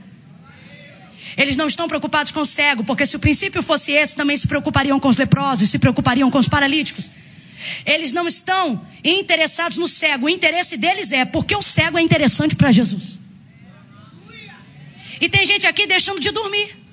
[1.37, 4.47] Eles não estão preocupados com o cego, porque se o princípio fosse esse, também se
[4.47, 7.11] preocupariam com os leprosos, se preocupariam com os paralíticos.
[7.87, 10.27] Eles não estão interessados no cego.
[10.27, 13.21] O interesse deles é porque o cego é interessante para Jesus.
[15.21, 16.84] E tem gente aqui deixando de dormir,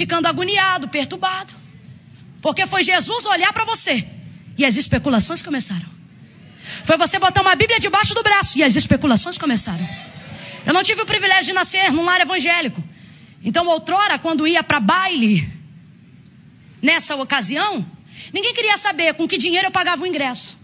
[0.00, 1.52] ficando agoniado, perturbado,
[2.44, 3.94] porque foi Jesus olhar para você
[4.58, 5.88] e as especulações começaram.
[6.88, 9.86] Foi você botar uma Bíblia debaixo do braço e as especulações começaram.
[10.66, 12.82] Eu não tive o privilégio de nascer num lar evangélico.
[13.42, 15.34] Então, outrora, quando ia para baile,
[16.82, 17.72] nessa ocasião,
[18.32, 20.58] Ninguém queria saber com que dinheiro eu pagava o ingresso.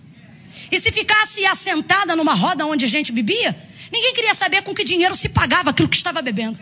[0.71, 3.57] E se ficasse assentada numa roda onde a gente bebia,
[3.93, 6.61] ninguém queria saber com que dinheiro se pagava aquilo que estava bebendo.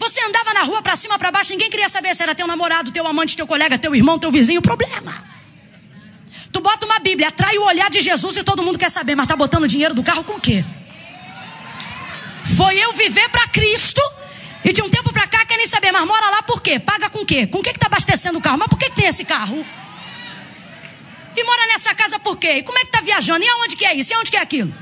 [0.00, 2.90] Você andava na rua para cima, para baixo, ninguém queria saber se era teu namorado,
[2.90, 4.62] teu amante, teu colega, teu irmão, teu vizinho.
[4.62, 5.12] Problema.
[6.50, 9.26] Tu bota uma Bíblia, atrai o olhar de Jesus e todo mundo quer saber, mas
[9.26, 10.64] tá botando dinheiro do carro com o quê?
[12.56, 14.00] Foi eu viver para Cristo
[14.64, 16.78] e de um tempo para cá querem saber, mas mora lá por quê?
[16.78, 17.46] Paga com o quê?
[17.46, 18.56] Com o que que tá abastecendo o carro?
[18.56, 19.64] Mas por que, que tem esse carro?
[21.36, 22.52] E mora nessa casa por quê?
[22.54, 23.44] E como é que tá viajando?
[23.44, 24.12] E aonde que é isso?
[24.12, 24.72] E aonde que é aquilo?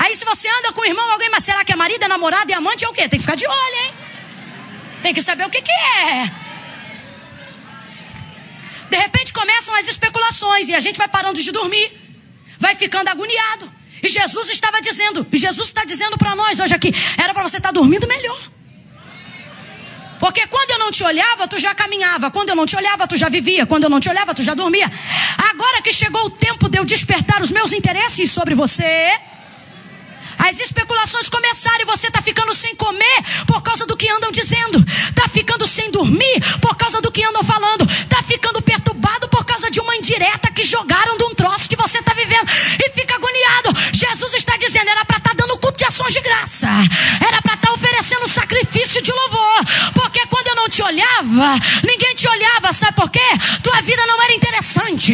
[0.00, 2.50] Aí se você anda com o irmão, alguém, mas será que é marido, é namorado,
[2.50, 3.08] é amante, é o quê?
[3.08, 4.07] Tem que ficar de olho, hein?
[5.02, 6.30] Tem que saber o que que é.
[8.90, 11.92] De repente começam as especulações e a gente vai parando de dormir,
[12.58, 13.70] vai ficando agoniado.
[14.02, 17.58] E Jesus estava dizendo, e Jesus está dizendo para nós hoje aqui, era para você
[17.58, 18.38] estar tá dormindo melhor.
[20.18, 22.30] Porque quando eu não te olhava, tu já caminhava.
[22.30, 23.66] Quando eu não te olhava, tu já vivia.
[23.66, 24.90] Quando eu não te olhava, tu já dormia.
[25.50, 29.12] Agora que chegou o tempo de eu despertar os meus interesses sobre você,
[30.38, 34.78] as especulações começaram e você está ficando sem comer por causa do que andam dizendo.
[34.78, 37.84] Está ficando sem dormir por causa do que andam falando.
[37.84, 41.98] Está ficando perturbado por causa de uma indireta que jogaram de um troço que você
[41.98, 42.48] está vivendo.
[42.78, 43.74] E fica agoniado.
[43.92, 46.68] Jesus está dizendo: era para estar tá dando culto de ações de graça.
[47.26, 49.64] Era para estar tá oferecendo sacrifício de louvor.
[49.94, 52.72] Porque quando eu não te olhava, ninguém te olhava.
[52.72, 53.28] Sabe por quê?
[53.62, 55.12] Tua vida não era interessante.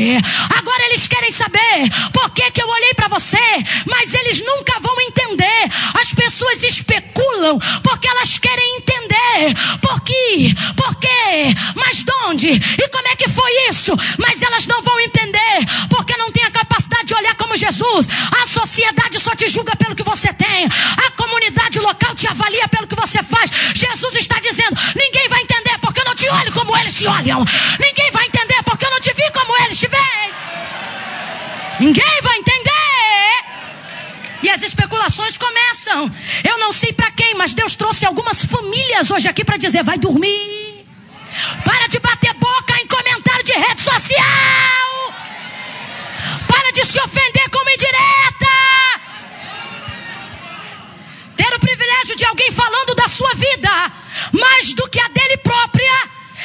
[0.59, 3.39] Agora eles querem saber por que, que eu olhei para você.
[3.87, 5.71] Mas eles nunca vão entender entender.
[6.01, 9.55] As pessoas especulam porque elas querem entender.
[9.81, 10.55] Por quê?
[10.77, 11.55] Por quê?
[11.77, 12.49] Mas de onde?
[12.51, 13.93] E como é que foi isso?
[14.19, 15.57] Mas elas não vão entender
[15.89, 18.09] porque não têm a capacidade de olhar como Jesus.
[18.43, 20.67] A sociedade só te julga pelo que você tem.
[20.67, 23.51] A comunidade local te avalia pelo que você faz.
[23.75, 27.45] Jesus está dizendo: ninguém vai entender porque eu não te olho como eles se olham.
[27.79, 30.35] Ninguém vai entender porque eu não te vi como eles te veem.
[31.81, 33.24] Ninguém vai entender.
[34.45, 36.01] E as especulações começam.
[36.51, 39.97] Eu não sei para quem, mas Deus trouxe algumas famílias hoje aqui para dizer: vai
[39.97, 40.87] dormir.
[41.65, 45.15] Para de bater boca em comentário de rede social.
[46.47, 48.55] Para de se ofender como indireta.
[51.39, 53.93] Ter o privilégio de alguém falando da sua vida
[54.31, 55.97] mais do que a dele própria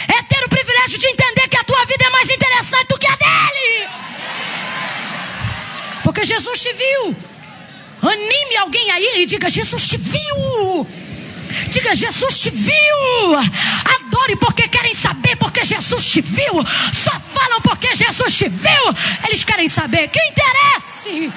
[0.08, 3.08] é ter o privilégio de entender que a tua vida é mais interessante do que
[3.08, 3.90] a dele.
[6.06, 7.39] Porque Jesus te viu.
[8.02, 10.88] Anime alguém aí e diga: Jesus te viu.
[11.72, 13.36] Diga, Jesus te viu.
[13.96, 16.54] Adore porque querem saber, porque Jesus te viu.
[16.94, 18.96] Só falam porque Jesus te viu.
[19.28, 20.08] Eles querem saber.
[20.10, 21.32] Que interesse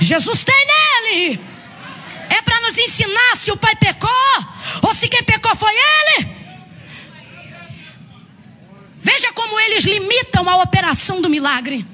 [0.00, 1.40] Jesus tem nele.
[2.30, 4.10] É para nos ensinar se o pai pecou
[4.82, 6.28] ou se quem pecou foi ele.
[9.00, 11.86] Veja como eles limitam a operação do milagre.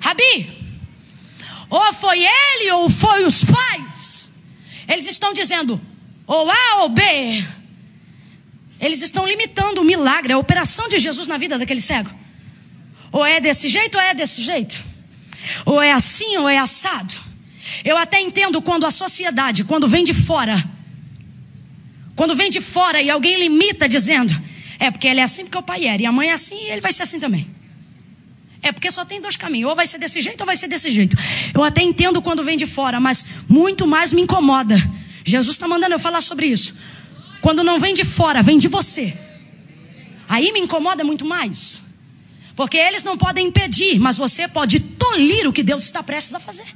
[0.00, 0.53] Rabi,
[1.74, 4.30] ou foi ele ou foi os pais.
[4.86, 5.80] Eles estão dizendo
[6.26, 7.02] ou A ou B.
[8.80, 12.10] Eles estão limitando o milagre, a operação de Jesus na vida daquele cego.
[13.10, 14.80] Ou é desse jeito ou é desse jeito.
[15.66, 17.14] Ou é assim ou é assado.
[17.84, 20.62] Eu até entendo quando a sociedade, quando vem de fora,
[22.14, 24.34] quando vem de fora e alguém limita dizendo,
[24.78, 26.70] é porque ele é assim porque o pai era, e a mãe é assim e
[26.70, 27.48] ele vai ser assim também.
[28.64, 30.90] É porque só tem dois caminhos, ou vai ser desse jeito ou vai ser desse
[30.90, 31.14] jeito.
[31.52, 34.74] Eu até entendo quando vem de fora, mas muito mais me incomoda.
[35.22, 36.74] Jesus está mandando eu falar sobre isso.
[37.42, 39.14] Quando não vem de fora, vem de você.
[40.26, 41.82] Aí me incomoda muito mais.
[42.56, 46.40] Porque eles não podem impedir, mas você pode tolir o que Deus está prestes a
[46.40, 46.66] fazer.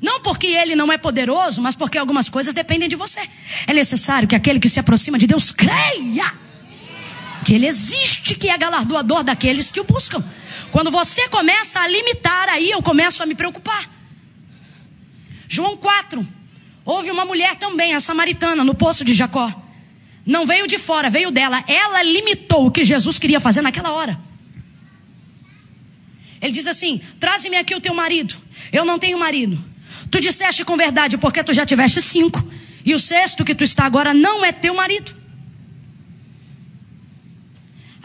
[0.00, 3.20] Não porque ele não é poderoso, mas porque algumas coisas dependem de você.
[3.66, 6.49] É necessário que aquele que se aproxima de Deus creia
[7.44, 10.22] que ele existe, que é galardoador daqueles que o buscam.
[10.70, 13.88] Quando você começa a limitar, aí eu começo a me preocupar.
[15.48, 16.26] João 4.
[16.84, 19.52] Houve uma mulher também, a samaritana, no poço de Jacó.
[20.24, 21.62] Não veio de fora, veio dela.
[21.66, 24.18] Ela limitou o que Jesus queria fazer naquela hora.
[26.40, 28.34] Ele diz assim: Traze-me aqui o teu marido.
[28.72, 29.62] Eu não tenho marido.
[30.10, 32.42] Tu disseste com verdade, porque tu já tiveste cinco.
[32.84, 35.19] E o sexto que tu está agora não é teu marido.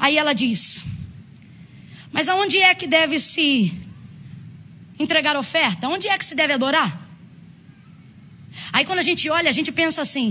[0.05, 0.85] Aí ela diz:
[2.11, 3.73] Mas aonde é que deve se
[4.99, 5.87] entregar oferta?
[5.87, 6.89] Onde é que se deve adorar?
[8.71, 10.27] Aí quando a gente olha, a gente pensa assim: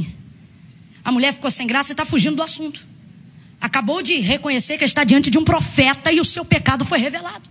[1.04, 2.86] a mulher ficou sem graça e está fugindo do assunto.
[3.60, 7.50] Acabou de reconhecer que está diante de um profeta e o seu pecado foi revelado.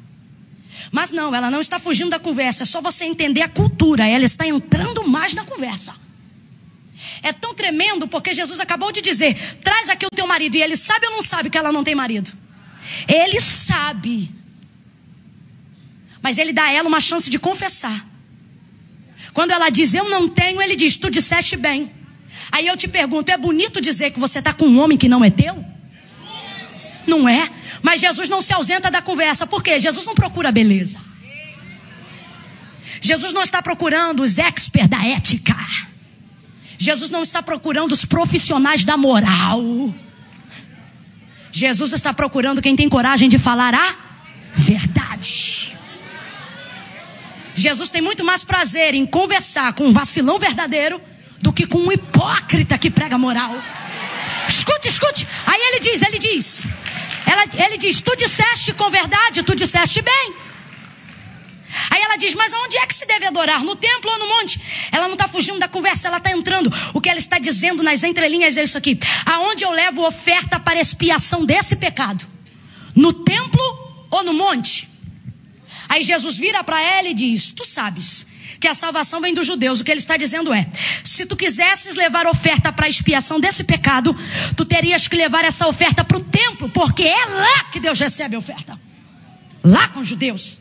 [0.93, 4.23] Mas não, ela não está fugindo da conversa, é só você entender a cultura, ela
[4.23, 5.93] está entrando mais na conversa.
[7.23, 10.55] É tão tremendo porque Jesus acabou de dizer: traz aqui o teu marido.
[10.55, 12.31] E ele sabe ou não sabe que ela não tem marido?
[13.07, 14.29] Ele sabe.
[16.21, 18.05] Mas ele dá a ela uma chance de confessar.
[19.33, 21.89] Quando ela diz eu não tenho, ele diz: tu disseste bem.
[22.51, 25.23] Aí eu te pergunto: é bonito dizer que você está com um homem que não
[25.23, 25.63] é teu?
[27.07, 27.49] Não é?
[27.81, 29.47] Mas Jesus não se ausenta da conversa.
[29.47, 29.79] Por quê?
[29.79, 30.97] Jesus não procura beleza.
[32.99, 35.55] Jesus não está procurando os experts da ética.
[36.77, 39.61] Jesus não está procurando os profissionais da moral.
[41.51, 43.95] Jesus está procurando quem tem coragem de falar a
[44.53, 45.77] verdade.
[47.55, 50.99] Jesus tem muito mais prazer em conversar com um vacilão verdadeiro
[51.39, 53.55] do que com um hipócrita que prega moral.
[54.47, 55.27] Escute, escute.
[55.45, 56.65] Aí ele diz, ele diz.
[57.25, 60.33] Ela, ele diz: Tu disseste com verdade, tu disseste bem.
[61.89, 63.63] Aí ela diz: Mas onde é que se deve adorar?
[63.63, 64.59] No templo ou no monte?
[64.91, 66.71] Ela não está fugindo da conversa, ela está entrando.
[66.93, 70.79] O que ela está dizendo nas entrelinhas é isso aqui: Aonde eu levo oferta para
[70.79, 72.25] expiação desse pecado?
[72.95, 74.89] No templo ou no monte?
[75.89, 78.27] Aí Jesus vira para ela e diz: Tu sabes
[78.59, 79.81] que a salvação vem dos judeus.
[79.81, 80.65] O que ele está dizendo é:
[81.03, 84.15] se tu quisesses levar oferta para expiação desse pecado,
[84.55, 88.35] tu terias que levar essa oferta para o templo, porque é lá que Deus recebe
[88.35, 88.79] a oferta.
[89.63, 90.57] Lá com os judeus.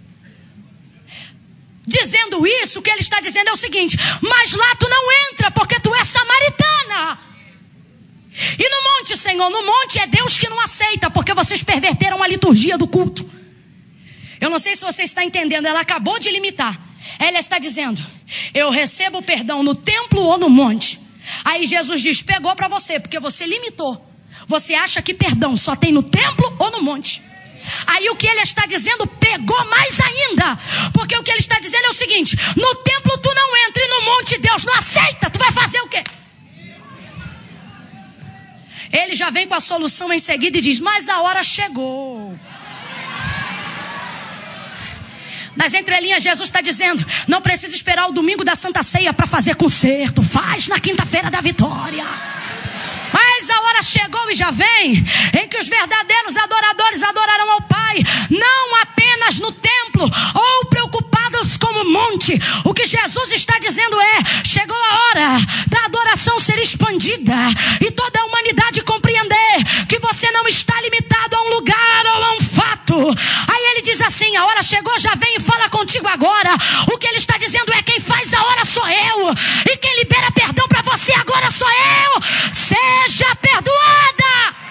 [1.87, 5.51] Dizendo isso, o que ele está dizendo é o seguinte: mas lá tu não entra,
[5.51, 7.19] porque tu és samaritana.
[8.59, 12.29] E no monte, Senhor, no monte é Deus que não aceita, porque vocês perverteram a
[12.29, 13.29] liturgia do culto.
[14.41, 16.79] Eu não sei se você está entendendo, ela acabou de limitar.
[17.19, 18.01] Ela está dizendo:
[18.55, 21.01] Eu recebo perdão no templo ou no monte.
[21.45, 24.09] Aí Jesus diz: Pegou para você, porque você limitou.
[24.47, 27.23] Você acha que perdão só tem no templo ou no monte?
[27.87, 30.59] Aí o que ele está dizendo pegou mais ainda.
[30.93, 33.89] Porque o que ele está dizendo é o seguinte: no templo tu não entra e
[33.89, 35.31] no monte Deus não aceita.
[35.31, 36.03] Tu vai fazer o quê?
[38.93, 42.39] Ele já vem com a solução em seguida e diz: Mas a hora chegou.
[45.57, 49.55] Nas entrelinhas, Jesus está dizendo: não precisa esperar o domingo da Santa Ceia para fazer
[49.57, 50.23] concerto.
[50.23, 52.07] Faz na quinta-feira da vitória.
[53.13, 55.05] Mas a hora chegou e já vem
[55.41, 57.97] em que os verdadeiros adoradores adorarão ao Pai,
[58.31, 60.05] não apenas no templo
[60.35, 61.12] ou preocupados
[61.57, 62.39] com o monte.
[62.65, 65.29] O que Jesus está dizendo é: chegou a hora
[65.69, 67.35] da adoração ser expandida
[67.81, 72.33] e toda a humanidade compreender que você não está limitado a um lugar ou a
[72.35, 72.95] um fato.
[73.49, 76.51] Aí ele diz assim: a hora chegou, já vem e fala contigo agora.
[76.93, 79.35] O que ele está dizendo é: quem faz a hora sou eu,
[79.71, 82.23] e quem libera perdão para você agora sou eu.
[82.53, 84.63] Seja perdoada.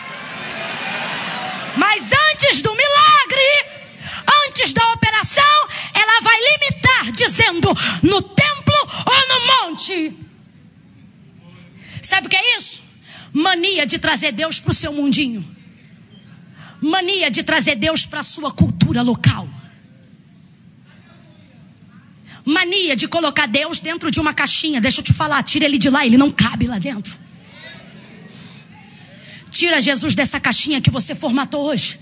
[1.76, 3.81] Mas antes do milagre,
[4.48, 7.70] antes da operação, ela vai limitar, dizendo:
[8.04, 10.14] no templo ou no monte.
[12.02, 12.82] Sabe o que é isso?
[13.34, 15.46] Mania de trazer Deus para o seu mundinho.
[16.82, 19.48] Mania de trazer Deus para a sua cultura local.
[22.44, 24.82] Mania de colocar Deus dentro de uma caixinha.
[24.82, 27.14] Deixa eu te falar, tira ele de lá, ele não cabe lá dentro.
[29.52, 32.00] Tira Jesus dessa caixinha que você formatou hoje.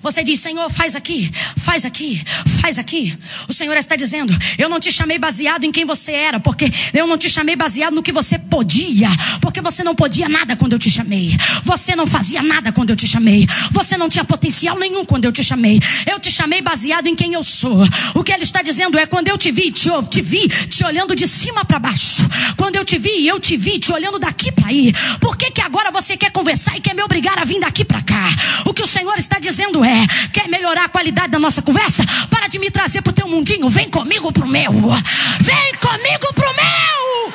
[0.00, 2.22] Você diz, Senhor, faz aqui, faz aqui,
[2.60, 3.16] faz aqui.
[3.48, 7.06] O Senhor está dizendo, eu não te chamei baseado em quem você era, porque eu
[7.06, 9.08] não te chamei baseado no que você podia,
[9.40, 11.36] porque você não podia nada quando eu te chamei.
[11.64, 13.46] Você não fazia nada quando eu te chamei.
[13.72, 15.80] Você não tinha potencial nenhum quando eu te chamei.
[16.06, 17.82] Eu te chamei baseado em quem eu sou.
[18.14, 21.14] O que ele está dizendo é quando eu te vi, te, te vi te olhando
[21.16, 22.22] de cima para baixo.
[22.56, 24.92] Quando eu te vi, eu te vi te olhando daqui para aí.
[25.20, 28.00] Por que que agora você quer conversar e quer me obrigar a vir daqui para
[28.00, 28.28] cá?
[28.64, 32.04] O que o Senhor está dizendo é: quer melhorar a qualidade da nossa conversa?
[32.30, 34.72] Para de me trazer para o teu mundinho, vem comigo para o meu.
[34.72, 37.34] Vem comigo para o meu.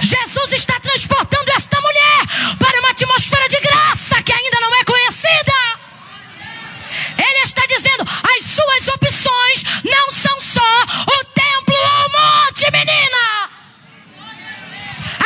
[0.00, 5.54] Jesus está transportando esta mulher para uma atmosfera de graça que ainda não é conhecida.
[7.18, 8.04] Ele está dizendo:
[8.36, 13.50] as suas opções não são só o templo ou o monte, menina.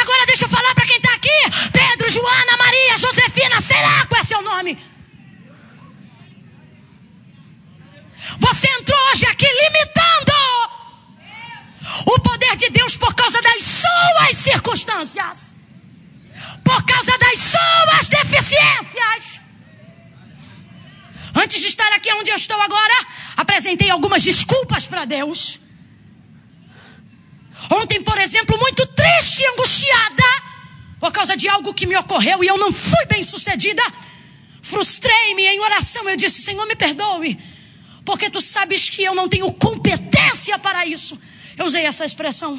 [0.01, 4.21] Agora deixa eu falar para quem está aqui: Pedro, Joana, Maria, Josefina, sei lá qual
[4.21, 4.79] é seu nome.
[8.39, 10.33] Você entrou hoje aqui limitando
[12.07, 15.55] o poder de Deus por causa das suas circunstâncias,
[16.65, 19.41] por causa das suas deficiências.
[21.35, 22.95] Antes de estar aqui onde eu estou agora,
[23.37, 25.61] apresentei algumas desculpas para Deus.
[27.71, 30.25] Ontem, por exemplo, muito triste e angustiada
[31.01, 33.83] por causa de algo que me ocorreu e eu não fui bem sucedida.
[34.63, 36.09] Frustrei-me em oração.
[36.09, 37.39] Eu disse: Senhor, me perdoe
[38.09, 41.21] porque tu sabes que eu não tenho competência para isso.
[41.59, 42.59] Eu usei essa expressão.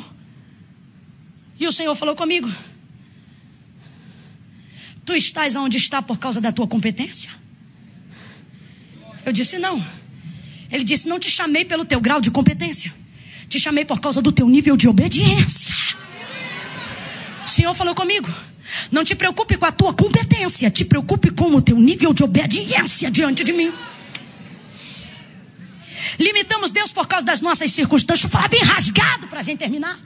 [1.59, 2.47] E o Senhor falou comigo:
[5.03, 7.31] Tu estás onde está por causa da tua competência?
[9.25, 9.83] Eu disse: Não.
[10.71, 12.93] Ele disse: Não te chamei pelo teu grau de competência.
[13.47, 15.73] Te chamei por causa do teu nível de obediência.
[17.43, 18.29] O Senhor falou comigo.
[18.91, 23.09] Não te preocupe com a tua competência, te preocupe com o teu nível de obediência
[23.09, 23.73] diante de mim.
[26.19, 28.31] Limitamos Deus por causa das nossas circunstâncias.
[28.31, 29.97] Vou falar bem rasgado para a gente terminar.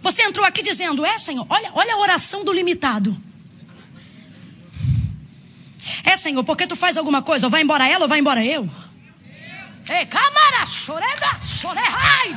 [0.00, 3.16] Você entrou aqui dizendo: É, Senhor, olha, olha a oração do limitado.
[6.04, 8.68] É, Senhor, porque tu faz alguma coisa, ou vai embora ela ou vai embora eu.
[9.88, 12.36] Ei, camara, choreba, chorerai,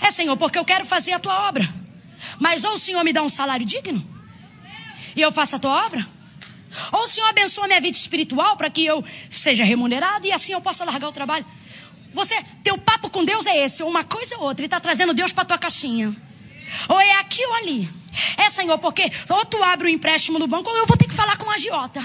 [0.00, 1.68] É, Senhor, porque eu quero fazer a tua obra.
[2.38, 4.04] Mas ou o Senhor me dá um salário digno,
[5.16, 6.06] e eu faço a tua obra,
[6.92, 10.60] ou o Senhor abençoa minha vida espiritual para que eu seja remunerado e assim eu
[10.60, 11.44] possa largar o trabalho.
[12.12, 14.62] Você, teu papo com Deus é esse, ou uma coisa ou outra.
[14.62, 16.14] Ele está trazendo Deus para tua caixinha.
[16.88, 17.88] Ou é aqui ou ali.
[18.38, 21.14] É, Senhor, porque ou tu abre o empréstimo no banco, ou eu vou ter que
[21.14, 22.02] falar com a agiota.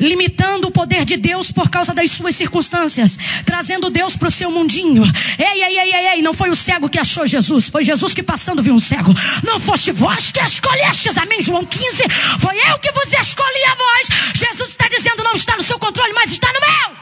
[0.00, 4.50] Limitando o poder de Deus por causa das suas circunstâncias, trazendo Deus para o seu
[4.50, 5.02] mundinho.
[5.38, 8.22] Ei, ei, ei, ei, ei, não foi o cego que achou Jesus, foi Jesus que
[8.22, 9.14] passando viu um cego.
[9.44, 12.04] Não foste vós que escolhestes a mim, João 15,
[12.38, 14.08] foi eu que vos escolhi a vós.
[14.34, 16.98] Jesus está dizendo, não está no seu controle, mas está no meu.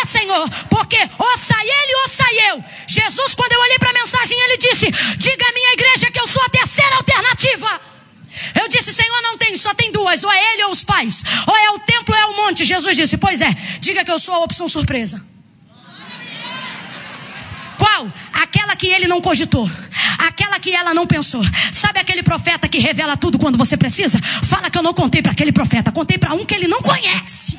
[0.00, 2.64] É, Senhor, porque ou sai ele ou sai eu.
[2.86, 6.26] Jesus, quando eu olhei para a mensagem, ele disse: Diga à minha igreja que eu
[6.26, 7.80] sou a terceira alternativa.
[8.54, 11.56] Eu disse, Senhor, não tem, só tem duas, ou é ele ou os pais, ou
[11.56, 12.64] é o templo ou é o monte.
[12.64, 15.22] Jesus disse, pois é, diga que eu sou a opção surpresa.
[17.78, 18.12] Qual?
[18.32, 19.68] Aquela que ele não cogitou.
[20.18, 21.42] Aquela que ela não pensou.
[21.72, 24.20] Sabe aquele profeta que revela tudo quando você precisa?
[24.22, 27.58] Fala que eu não contei para aquele profeta, contei para um que ele não conhece.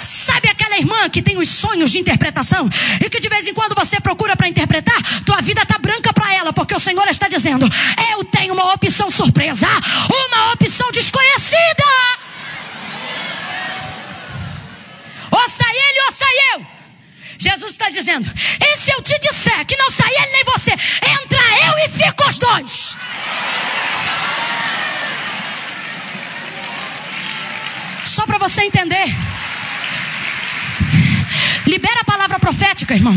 [0.00, 2.68] Sabe aquela irmã que tem os sonhos de interpretação
[3.04, 6.34] e que de vez em quando você procura para interpretar, tua vida tá branca para
[6.34, 7.66] ela, porque o Senhor está dizendo:
[8.12, 9.68] "Eu tenho uma opção surpresa,
[10.08, 11.84] uma opção desconhecida".
[15.30, 16.66] Ou sai ele ou sai eu.
[17.38, 18.30] Jesus está dizendo:
[18.60, 22.28] E se eu te disser que não sai ele nem você, entra eu e fica
[22.28, 22.96] os dois.
[28.04, 29.06] Só para você entender.
[31.66, 33.14] Libera a palavra profética, irmão.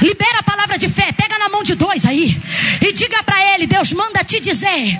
[0.00, 1.12] Libera a palavra de fé.
[1.12, 2.40] Pega na mão de dois aí.
[2.80, 4.98] E diga para ele: Deus manda te dizer.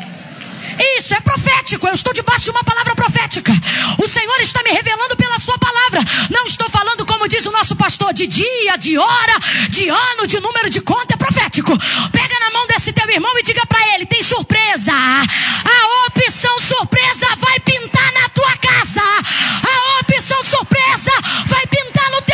[0.99, 1.87] Isso é profético.
[1.87, 3.53] Eu estou debaixo de uma palavra profética.
[3.99, 6.01] O Senhor está me revelando pela Sua palavra.
[6.31, 9.39] Não estou falando, como diz o nosso pastor, de dia, de hora,
[9.71, 11.15] de ano, de número de conta.
[11.15, 11.73] É profético.
[12.13, 14.93] Pega na mão desse teu irmão e diga para ele: tem surpresa.
[14.93, 19.03] A opção surpresa vai pintar na tua casa.
[19.03, 21.13] A opção surpresa
[21.47, 22.26] vai pintar no.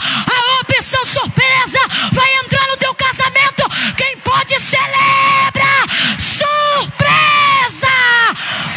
[0.00, 1.78] A opção surpresa
[2.12, 3.68] vai entrar no teu casamento.
[3.96, 5.86] Quem pode celebra
[6.18, 7.88] surpresa.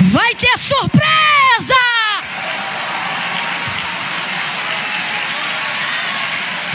[0.01, 1.75] Vai ter surpresa.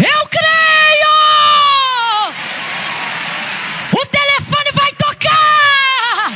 [0.01, 1.15] Eu creio.
[3.93, 6.33] O telefone vai tocar.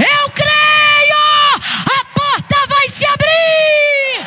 [0.00, 1.24] Eu creio.
[1.86, 4.26] A porta vai se abrir.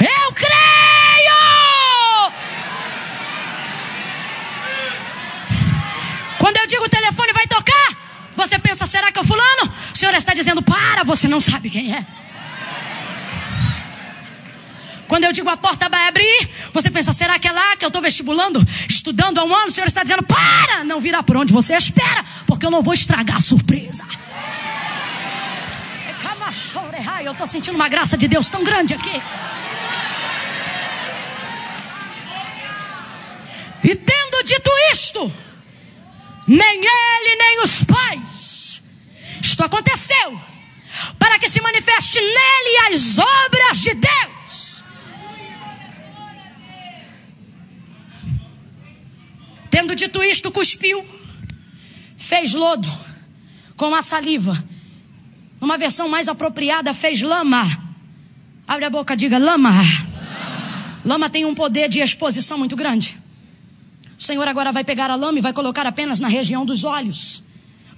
[0.00, 0.56] Eu creio.
[6.38, 7.96] Quando eu digo o telefone vai tocar,
[8.36, 9.72] você pensa, será que é o fulano?
[9.94, 12.04] O Senhor está dizendo, para, você não sabe quem é.
[15.08, 17.88] Quando eu digo a porta vai abrir, você pensa, será que é lá que eu
[17.88, 19.68] estou vestibulando, estudando há um ano?
[19.68, 22.92] O Senhor está dizendo, para, não virá por onde você espera, porque eu não vou
[22.92, 24.04] estragar a surpresa.
[27.24, 29.22] Eu estou sentindo uma graça de Deus tão grande aqui.
[33.82, 35.32] E tendo dito isto,
[36.46, 38.82] nem ele, nem os pais,
[39.42, 40.55] isto aconteceu
[41.26, 44.84] para que se manifeste nele as obras de Deus.
[49.68, 51.04] Tendo dito isto, cuspiu,
[52.16, 52.88] fez lodo
[53.76, 54.56] com a saliva.
[55.60, 57.64] Numa versão mais apropriada, fez lama.
[58.68, 59.72] Abre a boca, diga lama.
[61.04, 63.18] Lama tem um poder de exposição muito grande.
[64.16, 67.42] O Senhor agora vai pegar a lama e vai colocar apenas na região dos olhos,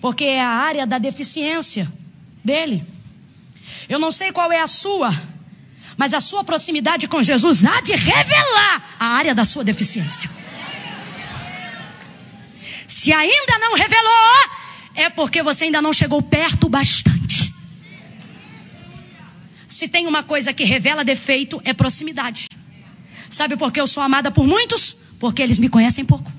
[0.01, 1.87] porque é a área da deficiência
[2.43, 2.83] dele.
[3.89, 5.11] Eu não sei qual é a sua,
[5.97, 10.31] mas a sua proximidade com Jesus há de revelar a área da sua deficiência.
[12.87, 14.51] Se ainda não revelou,
[14.95, 17.55] é porque você ainda não chegou perto bastante.
[19.67, 22.47] Se tem uma coisa que revela defeito, é proximidade.
[23.29, 24.97] Sabe por que eu sou amada por muitos?
[25.21, 26.33] Porque eles me conhecem pouco.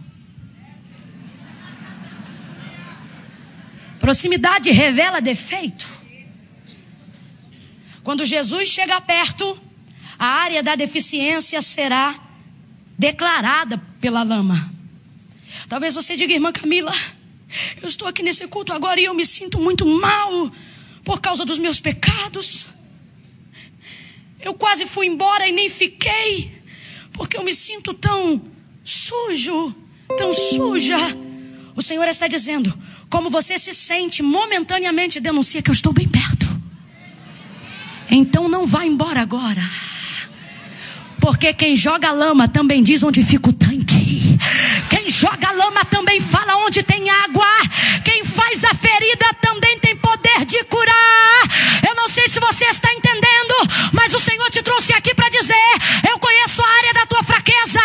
[3.99, 5.98] Proximidade revela defeito.
[8.09, 9.55] Quando Jesus chegar perto,
[10.17, 12.19] a área da deficiência será
[12.97, 14.57] declarada pela lama.
[15.67, 16.91] Talvez você diga, irmã Camila,
[17.79, 20.51] eu estou aqui nesse culto agora e eu me sinto muito mal
[21.03, 22.71] por causa dos meus pecados.
[24.41, 26.51] Eu quase fui embora e nem fiquei,
[27.13, 28.41] porque eu me sinto tão
[28.83, 29.75] sujo,
[30.17, 30.97] tão suja.
[31.75, 32.75] O Senhor está dizendo:
[33.07, 36.38] como você se sente momentaneamente, denuncia que eu estou bem perto.
[38.11, 39.61] Então não vá embora agora.
[41.19, 44.37] Porque quem joga lama também diz onde fica o tanque.
[44.89, 47.47] Quem joga lama também fala onde tem água.
[48.03, 51.43] Quem faz a ferida também tem poder de curar.
[51.87, 53.55] Eu não sei se você está entendendo,
[53.93, 55.55] mas o Senhor te trouxe aqui para dizer:
[56.09, 57.81] Eu conheço a área da tua fraqueza.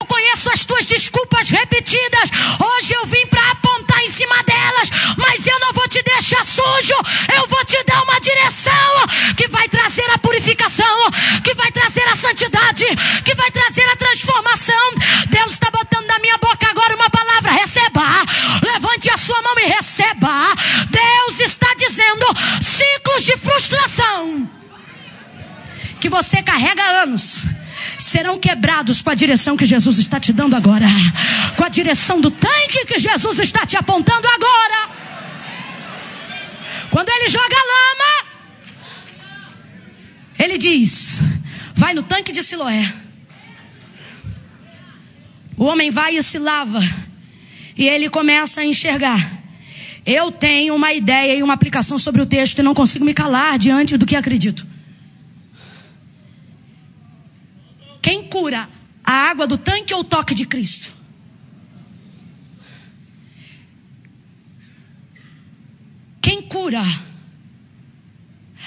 [0.00, 2.30] Eu conheço as tuas desculpas repetidas.
[2.58, 3.54] Hoje eu vim para
[4.02, 6.94] em cima delas, mas eu não vou te deixar sujo.
[7.36, 11.10] Eu vou te dar uma direção que vai trazer a purificação,
[11.44, 12.84] que vai trazer a santidade,
[13.24, 14.90] que vai trazer a transformação.
[15.28, 18.02] Deus está botando na minha boca agora uma palavra: receba.
[18.62, 20.54] Levante a sua mão e receba.
[20.90, 22.26] Deus está dizendo:
[22.60, 24.50] ciclos de frustração
[26.00, 27.44] que você carrega anos
[27.98, 30.86] serão quebrados com a direção que Jesus está te dando agora,
[31.56, 34.90] com a direção do tanque que Jesus está te apontando agora.
[36.90, 38.28] Quando ele joga lama,
[40.38, 41.22] ele diz:
[41.74, 42.92] Vai no tanque de Siloé.
[45.56, 46.80] O homem vai e se lava,
[47.76, 49.42] e ele começa a enxergar.
[50.04, 53.58] Eu tenho uma ideia e uma aplicação sobre o texto e não consigo me calar
[53.58, 54.66] diante do que acredito.
[58.02, 58.68] Quem cura
[59.04, 60.92] a água do tanque ou o toque de Cristo?
[66.20, 66.82] Quem cura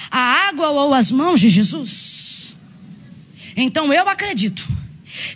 [0.09, 2.55] a água ou as mãos de Jesus?
[3.57, 4.67] Então eu acredito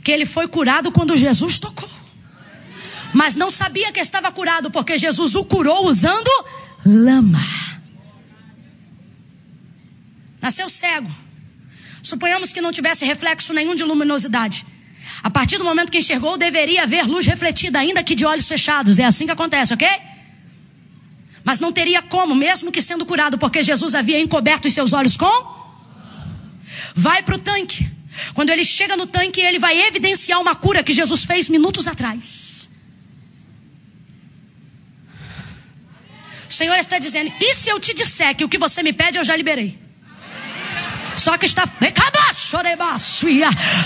[0.03, 1.89] que ele foi curado quando Jesus tocou.
[3.13, 6.29] Mas não sabia que estava curado porque Jesus o curou usando
[6.85, 7.39] lama.
[10.41, 11.09] Nasceu cego.
[12.01, 14.65] Suponhamos que não tivesse reflexo nenhum de luminosidade.
[15.21, 18.99] A partir do momento que enxergou, deveria haver luz refletida, ainda que de olhos fechados.
[18.99, 19.87] É assim que acontece, ok?
[21.43, 25.17] Mas não teria como, mesmo que sendo curado, porque Jesus havia encoberto os seus olhos
[25.17, 25.59] com.
[26.95, 27.89] Vai para o tanque.
[28.33, 32.69] Quando ele chega no tanque, ele vai evidenciar uma cura que Jesus fez minutos atrás.
[36.49, 39.17] O Senhor está dizendo: e se eu te disser que o que você me pede
[39.17, 39.88] eu já liberei?
[41.19, 41.63] Só que está.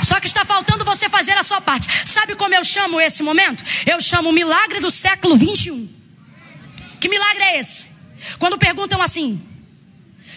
[0.03, 1.87] Só que está faltando você fazer a sua parte.
[2.05, 3.63] Sabe como eu chamo esse momento?
[3.85, 5.87] Eu chamo o milagre do século 21.
[6.99, 7.87] Que milagre é esse?
[8.39, 9.41] Quando perguntam assim,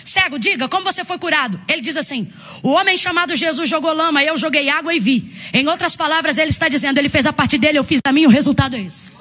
[0.05, 1.61] cego, diga como você foi curado.
[1.69, 2.33] Ele diz assim:
[2.63, 5.33] o homem chamado Jesus jogou lama, eu joguei água e vi.
[5.53, 8.29] Em outras palavras, ele está dizendo: ele fez a parte dele, eu fiz a minha,
[8.29, 9.13] o resultado é esse.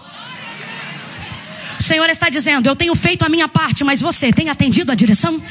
[1.80, 4.96] O Senhor está dizendo: Eu tenho feito a minha parte, mas você tem atendido a
[4.96, 5.42] direção?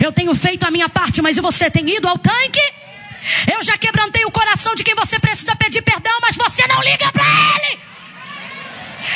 [0.00, 2.60] Eu tenho feito a minha parte, mas você tem ido ao tanque?
[3.52, 7.10] Eu já quebrantei o coração de quem você precisa pedir perdão, mas você não liga
[7.12, 7.78] para ele.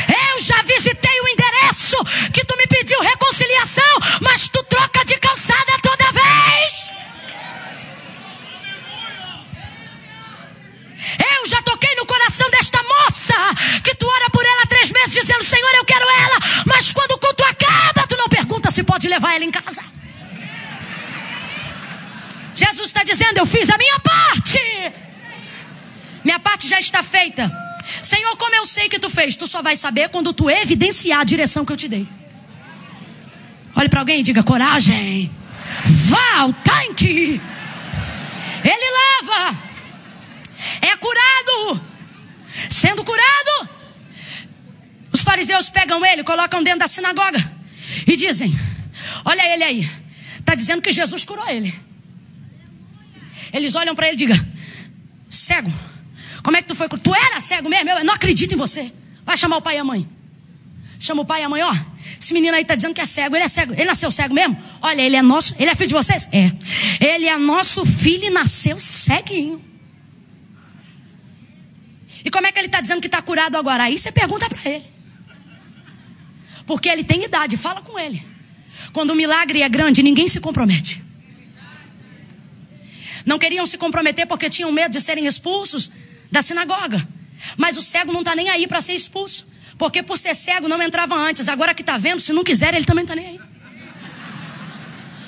[0.09, 1.97] Eu já visitei o endereço
[2.33, 6.93] que tu me pediu reconciliação, mas tu troca de calçada toda vez.
[11.19, 13.35] Eu já toquei no coração desta moça
[13.83, 16.39] que tu ora por ela três meses dizendo: Senhor, eu quero ela.
[16.67, 19.83] Mas quando o culto acaba, tu não pergunta se pode levar ela em casa.
[22.55, 24.93] Jesus está dizendo: Eu fiz a minha parte.
[26.25, 27.51] Minha parte já está feita.
[28.03, 29.37] Senhor, como eu sei que tu fez?
[29.37, 32.07] Tu só vai saber quando tu evidenciar a direção que eu te dei.
[33.77, 35.31] Olhe para alguém e diga: coragem.
[35.85, 37.41] Vá ao tanque.
[38.65, 39.66] Ele leva
[40.81, 41.81] é curado.
[42.71, 43.69] Sendo curado,
[45.13, 47.39] os fariseus pegam ele, colocam dentro da sinagoga
[48.07, 48.55] e dizem:
[49.25, 49.91] Olha ele aí,
[50.39, 51.73] está dizendo que Jesus curou ele.
[53.53, 54.47] Eles olham para ele e digam:
[55.29, 55.73] Cego,
[56.43, 56.89] como é que tu foi?
[56.89, 57.91] Tu era cego mesmo?
[57.91, 58.91] Eu não acredito em você.
[59.25, 60.09] Vai chamar o pai e a mãe.
[60.99, 61.75] Chama o pai e a mãe, ó.
[62.21, 63.37] Esse menino aí está dizendo que é cego.
[63.37, 63.73] Ele é cego.
[63.73, 64.57] Ele nasceu cego mesmo?
[64.81, 65.55] Olha, ele é nosso.
[65.59, 66.29] Ele é filho de vocês?
[66.33, 66.51] É.
[67.05, 69.63] Ele é nosso filho e nasceu ceguinho.
[72.27, 73.85] E como é que ele está dizendo que está curado agora?
[73.85, 74.85] Aí você pergunta para ele.
[76.67, 78.21] Porque ele tem idade, fala com ele.
[78.93, 81.01] Quando o milagre é grande, ninguém se compromete.
[83.25, 85.93] Não queriam se comprometer porque tinham medo de serem expulsos
[86.29, 87.01] da sinagoga.
[87.57, 89.47] Mas o cego não está nem aí para ser expulso.
[89.79, 91.49] Porque por ser cego não entrava antes.
[91.49, 93.41] Agora que está vendo, se não quiser, ele também está nem aí.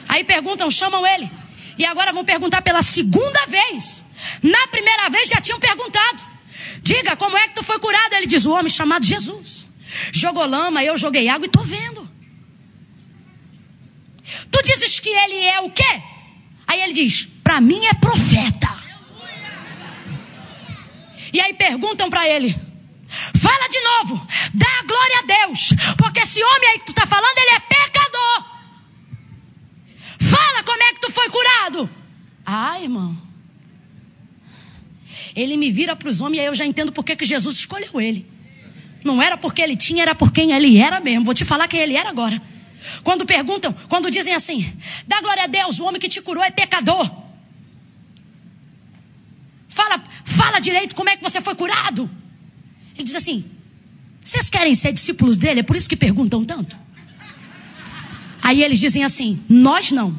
[0.08, 1.30] Aí perguntam, chamam ele.
[1.78, 4.04] E agora vão perguntar pela segunda vez.
[4.42, 6.37] Na primeira vez já tinham perguntado.
[6.82, 8.14] Diga, como é que tu foi curado?
[8.14, 9.68] Ele diz: o homem chamado Jesus.
[10.12, 12.08] Jogou lama, eu joguei água e estou vendo.
[14.50, 16.02] Tu dizes que ele é o quê?
[16.66, 18.68] Aí ele diz: para mim é profeta.
[21.32, 22.54] E aí perguntam para ele:
[23.08, 27.38] fala de novo, dá glória a Deus, porque esse homem aí que tu está falando,
[27.38, 28.44] ele é pecador.
[30.20, 31.90] Fala como é que tu foi curado.
[32.44, 33.27] Ah, irmão.
[35.38, 38.00] Ele me vira para os homens e aí eu já entendo por que, Jesus escolheu
[38.00, 38.26] ele.
[39.04, 41.24] Não era porque ele tinha, era por quem ele era mesmo.
[41.24, 42.42] Vou te falar quem ele era agora.
[43.04, 44.68] Quando perguntam, quando dizem assim,
[45.06, 47.08] dá glória a Deus, o homem que te curou é pecador.
[49.68, 52.10] Fala, fala direito como é que você foi curado.
[52.96, 53.44] Ele diz assim:
[54.20, 55.60] vocês querem ser discípulos dele?
[55.60, 56.76] É por isso que perguntam tanto.
[58.42, 60.12] Aí eles dizem assim: nós não.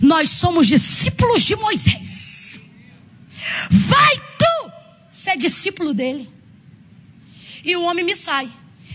[0.00, 2.60] Nós somos discípulos de Moisés.
[3.70, 4.29] Vai
[5.20, 6.28] tu ser discípulo dele.
[7.62, 8.48] E o homem me sai.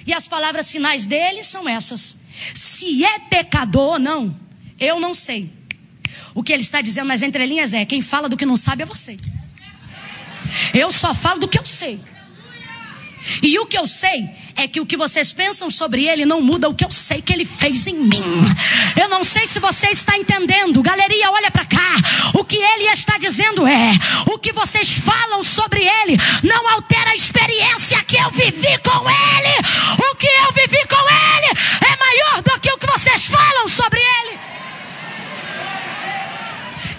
[0.08, 2.18] E as palavras finais dele são essas:
[2.54, 4.36] se é pecador ou não,
[4.80, 5.50] eu não sei.
[6.34, 8.86] O que ele está dizendo nas entrelinhas é: quem fala do que não sabe é
[8.86, 9.18] você.
[10.74, 12.00] Eu só falo do que eu sei.
[13.42, 16.70] E o que eu sei é que o que vocês pensam sobre ele não muda
[16.70, 18.24] o que eu sei que ele fez em mim.
[19.00, 20.82] Eu não sei se você está entendendo.
[20.82, 21.96] Galeria, olha para cá.
[22.36, 23.92] O que ele está dizendo é:
[24.28, 30.12] o que vocês falam sobre ele não altera a experiência que eu vivi com ele.
[30.12, 34.00] O que eu vivi com ele é maior do que o que vocês falam sobre
[34.00, 34.40] ele.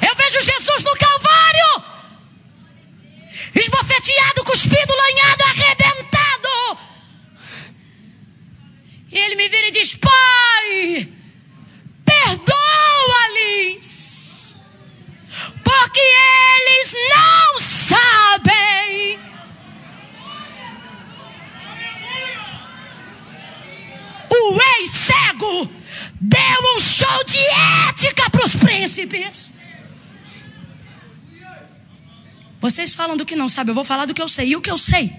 [0.02, 1.96] Eu vejo Jesus no Calvário
[3.58, 6.78] esbofeteado, cuspido, lanhado, arrebentado.
[9.12, 11.08] E ele me vira e diz: Pai,
[12.04, 12.56] perdoa-lhes,
[15.64, 19.18] porque eles não sabem.
[24.30, 25.70] O ex-cego
[26.20, 27.40] deu um show de
[27.88, 29.52] ética para os príncipes.
[32.60, 34.50] Vocês falam do que não sabem, eu vou falar do que eu sei.
[34.50, 35.12] E o que eu sei?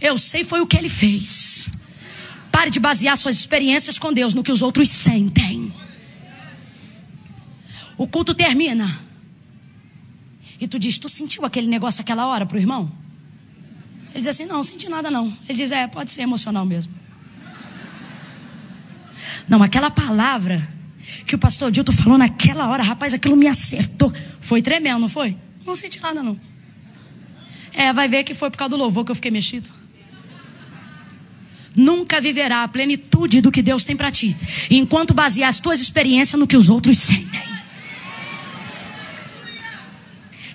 [0.00, 1.68] Eu sei foi o que ele fez.
[2.58, 5.72] Pare de basear suas experiências com Deus no que os outros sentem.
[7.96, 8.84] O culto termina.
[10.60, 12.90] E tu diz: Tu sentiu aquele negócio aquela hora pro irmão?
[14.10, 15.32] Ele diz assim: Não, não senti nada não.
[15.48, 16.92] Ele diz: É, pode ser emocional mesmo.
[19.48, 20.60] Não, aquela palavra
[21.28, 24.12] que o pastor Dilton falou naquela hora, rapaz, aquilo me acertou.
[24.40, 25.36] Foi tremendo, não foi?
[25.64, 26.36] Não senti nada, não.
[27.72, 29.70] É, vai ver que foi por causa do louvor que eu fiquei mexido.
[31.78, 34.36] Nunca viverá a plenitude do que Deus tem para ti,
[34.70, 37.58] enquanto basear as tuas experiências no que os outros sentem.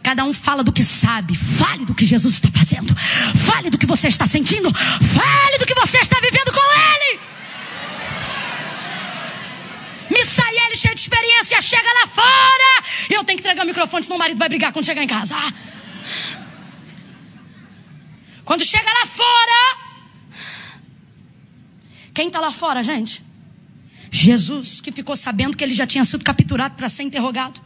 [0.04, 1.34] Cada um fala do que sabe.
[1.34, 2.94] Fale do que Jesus está fazendo.
[2.94, 4.70] Fale do que você está sentindo.
[4.74, 7.20] Fale do que você está vivendo com Ele.
[10.74, 12.84] ele cheio de experiência, chega lá fora.
[13.10, 15.36] Eu tenho que entregar o microfone, senão o marido vai brigar quando chegar em casa.
[18.44, 19.93] Quando chega lá fora.
[22.14, 23.24] Quem está lá fora, gente?
[24.12, 27.60] Jesus, que ficou sabendo que ele já tinha sido capturado para ser interrogado.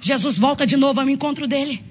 [0.00, 1.84] Jesus volta de novo ao encontro dele.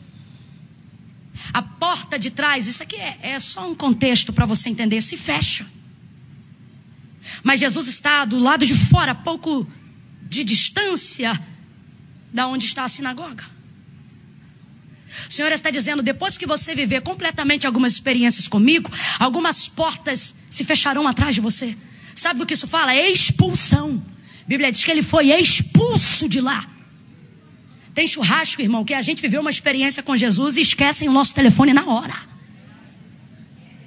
[1.54, 5.18] A porta de trás, isso aqui é, é só um contexto para você entender, se
[5.18, 5.66] fecha.
[7.43, 9.68] Mas Jesus está do lado de fora, pouco
[10.24, 11.39] de distância
[12.32, 13.53] da onde está a sinagoga.
[15.30, 20.64] O Senhor está dizendo: depois que você viver completamente algumas experiências comigo, algumas portas se
[20.64, 21.76] fecharão atrás de você.
[22.16, 22.95] Sabe do que isso fala?
[22.95, 24.01] Expulsão.
[24.43, 26.66] A Bíblia diz que ele foi expulso de lá.
[27.93, 31.34] Tem churrasco, irmão, que a gente viveu uma experiência com Jesus e esquecem o nosso
[31.34, 32.16] telefone na hora.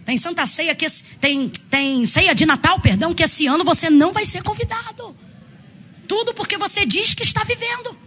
[0.04, 0.86] Tem Santa Ceia que
[1.20, 5.16] tem, tem ceia de Natal, perdão, que esse ano você não vai ser convidado.
[6.06, 7.98] Tudo porque você diz que está vivendo.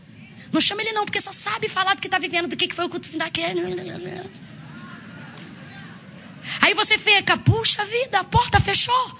[0.52, 2.86] Não chama ele não, porque só sabe falar do que está vivendo, do que foi
[2.86, 3.62] o culto daquele.
[6.62, 9.20] Aí você fica, puxa vida, a porta fechou.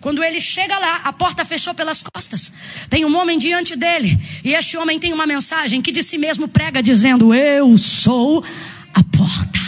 [0.00, 2.52] Quando ele chega lá, a porta fechou pelas costas.
[2.90, 4.18] Tem um homem diante dele.
[4.44, 8.44] E este homem tem uma mensagem que de si mesmo prega, dizendo: Eu sou
[8.94, 9.58] a porta.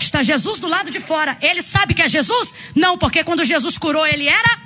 [0.00, 1.36] Está Jesus do lado de fora.
[1.40, 2.54] Ele sabe que é Jesus?
[2.74, 4.62] Não, porque quando Jesus curou, ele era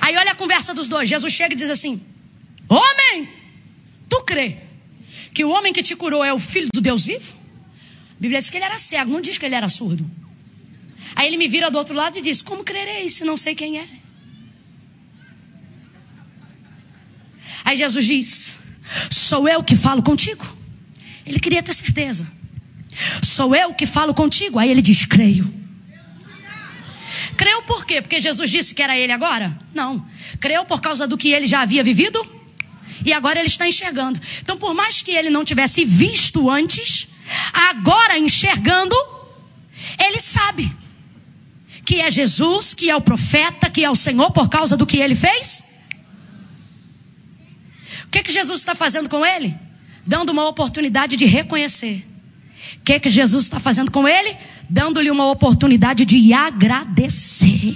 [0.00, 1.08] Aí olha a conversa dos dois.
[1.08, 2.00] Jesus chega e diz assim:
[2.68, 3.28] Homem,
[4.08, 4.56] tu crê
[5.34, 7.34] que o homem que te curou é o filho do Deus vivo?
[8.12, 10.08] A Bíblia diz que ele era cego, não diz que ele era surdo.
[11.14, 13.78] Aí ele me vira do outro lado e diz: Como crerei se não sei quem
[13.78, 13.88] é?
[17.64, 18.58] Aí Jesus diz:
[19.10, 20.44] Sou eu que falo contigo.
[21.24, 22.26] Ele queria ter certeza.
[23.22, 24.58] Sou eu que falo contigo.
[24.58, 25.46] Aí ele diz: Creio.
[27.36, 28.02] Creu por quê?
[28.02, 29.56] Porque Jesus disse que era ele agora?
[29.72, 30.04] Não.
[30.40, 32.37] Creu por causa do que ele já havia vivido
[33.08, 34.20] e agora ele está enxergando.
[34.40, 37.08] Então, por mais que ele não tivesse visto antes,
[37.70, 38.94] agora enxergando,
[39.98, 40.70] ele sabe
[41.86, 44.98] que é Jesus, que é o profeta, que é o Senhor por causa do que
[44.98, 45.64] ele fez.
[48.04, 49.56] O que, que Jesus está fazendo com ele?
[50.06, 52.06] Dando uma oportunidade de reconhecer.
[52.76, 54.36] O que, que Jesus está fazendo com ele?
[54.68, 57.74] Dando-lhe uma oportunidade de agradecer.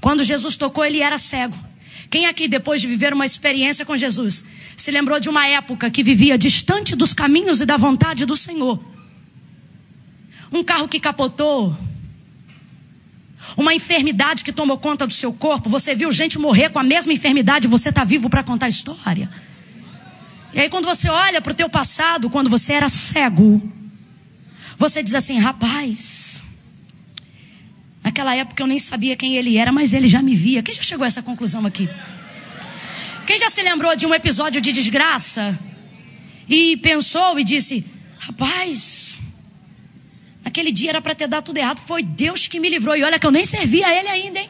[0.00, 1.69] Quando Jesus tocou, ele era cego.
[2.10, 4.44] Quem aqui, depois de viver uma experiência com Jesus,
[4.76, 8.82] se lembrou de uma época que vivia distante dos caminhos e da vontade do Senhor?
[10.52, 11.76] Um carro que capotou,
[13.56, 17.12] uma enfermidade que tomou conta do seu corpo, você viu gente morrer com a mesma
[17.12, 19.30] enfermidade e você está vivo para contar a história.
[20.52, 23.62] E aí, quando você olha para o teu passado, quando você era cego,
[24.76, 26.42] você diz assim: rapaz,
[28.10, 30.62] naquela época eu nem sabia quem ele era, mas ele já me via.
[30.62, 31.88] Quem já chegou a essa conclusão aqui?
[33.26, 35.56] Quem já se lembrou de um episódio de desgraça
[36.48, 37.84] e pensou e disse:
[38.18, 39.18] rapaz,
[40.44, 41.78] Aquele dia era para ter dado tudo errado.
[41.78, 42.96] Foi Deus que me livrou.
[42.96, 44.48] E olha que eu nem servia a Ele ainda, hein?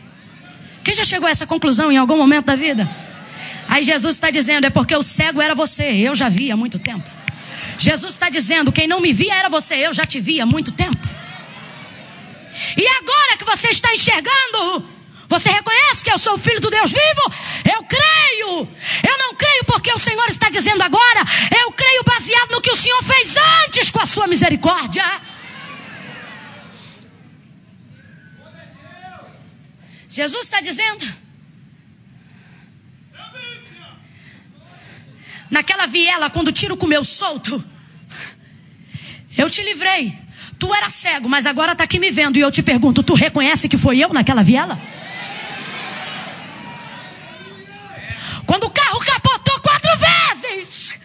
[0.85, 2.89] Quem já chegou a essa conclusão em algum momento da vida?
[3.69, 5.85] Aí Jesus está dizendo: é porque o cego era você.
[5.85, 7.09] Eu já vi há muito tempo.
[7.77, 9.75] Jesus está dizendo: quem não me via era você.
[9.75, 11.20] Eu já te vi há muito tempo.
[12.77, 14.85] E agora que você está enxergando,
[15.29, 17.35] você reconhece que eu sou o filho do Deus vivo?
[17.73, 18.69] Eu creio.
[19.09, 21.21] Eu não creio porque o Senhor está dizendo agora.
[21.61, 25.05] Eu creio baseado no que o Senhor fez antes com a sua misericórdia.
[30.09, 31.07] Jesus está dizendo.
[35.49, 37.65] Naquela viela, quando o tiro comeu solto,
[39.39, 40.30] eu te livrei.
[40.61, 42.37] Tu era cego, mas agora está aqui me vendo.
[42.37, 44.79] E eu te pergunto: tu reconhece que foi eu naquela viela?
[48.47, 51.01] Quando o carro capotou quatro vezes.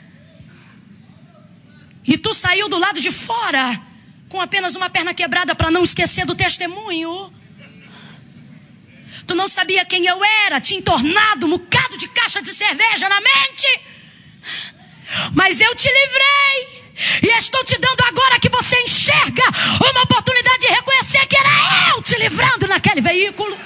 [2.05, 3.81] E tu saiu do lado de fora
[4.29, 7.31] com apenas uma perna quebrada para não esquecer do testemunho.
[9.25, 13.21] Tu não sabia quem eu era, tinha entornado um bocado de caixa de cerveja na
[13.21, 13.79] mente.
[15.33, 16.84] Mas eu te livrei.
[17.21, 19.43] E estou te dando agora que você enxerga
[19.91, 21.49] uma oportunidade de reconhecer que era
[21.95, 23.57] eu te livrando naquele veículo.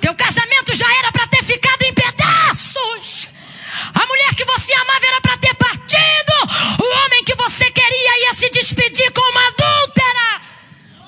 [0.00, 3.28] Teu casamento já era para ter ficado em pedaços.
[3.94, 6.32] A mulher que você amava era para ter partido.
[6.82, 10.43] O homem que você queria ia se despedir com uma adúltera.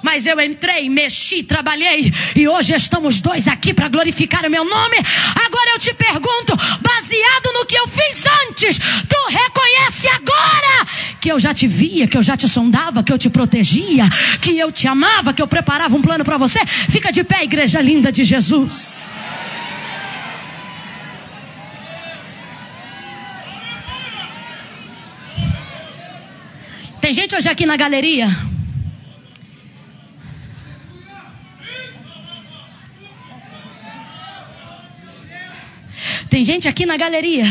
[0.03, 4.97] Mas eu entrei, mexi, trabalhei e hoje estamos dois aqui para glorificar o meu nome.
[5.45, 10.87] Agora eu te pergunto, baseado no que eu fiz antes, tu reconhece agora
[11.21, 14.05] que eu já te via, que eu já te sondava, que eu te protegia,
[14.41, 16.65] que eu te amava, que eu preparava um plano para você?
[16.67, 19.11] Fica de pé, igreja linda de Jesus.
[27.01, 28.29] Tem gente hoje aqui na galeria
[36.47, 37.45] gente aqui na galeria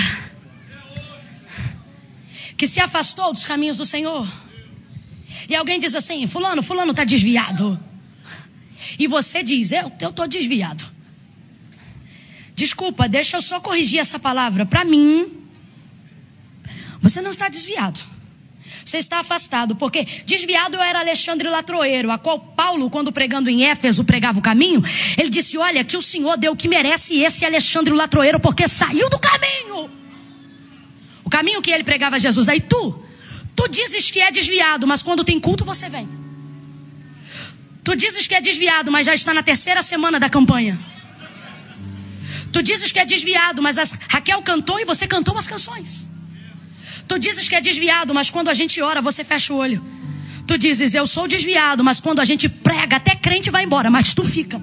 [2.57, 4.25] que se afastou dos caminhos do Senhor.
[5.49, 7.77] E alguém diz assim: Fulano, Fulano está desviado.
[8.97, 10.83] E você diz: Eu estou desviado.
[12.55, 14.65] Desculpa, deixa eu só corrigir essa palavra.
[14.65, 15.11] Para mim,
[17.01, 17.99] você não está desviado.
[18.85, 24.03] Você está afastado, porque desviado era Alexandre Latroeiro, a qual Paulo, quando pregando em Éfeso,
[24.03, 24.83] pregava o caminho,
[25.17, 29.09] ele disse: Olha, que o Senhor deu o que merece esse Alexandre Latroeiro, porque saiu
[29.09, 29.89] do caminho.
[31.23, 32.47] O caminho que ele pregava a Jesus.
[32.47, 33.03] Aí tu,
[33.55, 36.07] tu dizes que é desviado, mas quando tem culto você vem.
[37.83, 40.79] Tu dizes que é desviado, mas já está na terceira semana da campanha.
[42.53, 43.77] Tu dizes que é desviado, mas
[44.09, 46.07] Raquel cantou e você cantou as canções.
[47.07, 49.83] Tu dizes que é desviado, mas quando a gente ora, você fecha o olho.
[50.47, 54.13] Tu dizes, eu sou desviado, mas quando a gente prega, até crente vai embora, mas
[54.13, 54.61] tu fica.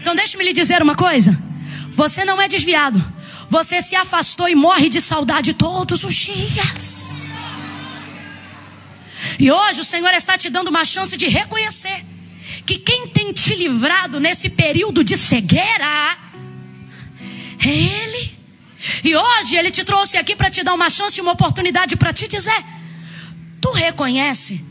[0.00, 1.36] Então deixe-me lhe dizer uma coisa.
[1.90, 3.02] Você não é desviado.
[3.48, 7.32] Você se afastou e morre de saudade todos os dias.
[9.38, 12.04] E hoje o Senhor está te dando uma chance de reconhecer
[12.66, 16.18] que quem tem te livrado nesse período de cegueira
[17.64, 18.33] é Ele.
[19.02, 22.28] E hoje ele te trouxe aqui para te dar uma chance, uma oportunidade para te
[22.28, 22.64] dizer:
[23.60, 24.62] tu reconhece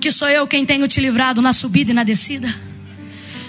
[0.00, 2.52] Que sou eu quem tenho te livrado na subida e na descida.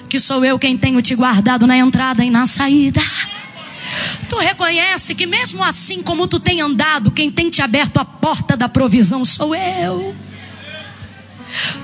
[0.09, 3.01] Que sou eu quem tenho te guardado na entrada e na saída.
[4.27, 8.57] Tu reconhece que mesmo assim como tu tem andado, quem tem te aberto a porta
[8.57, 10.15] da provisão sou eu.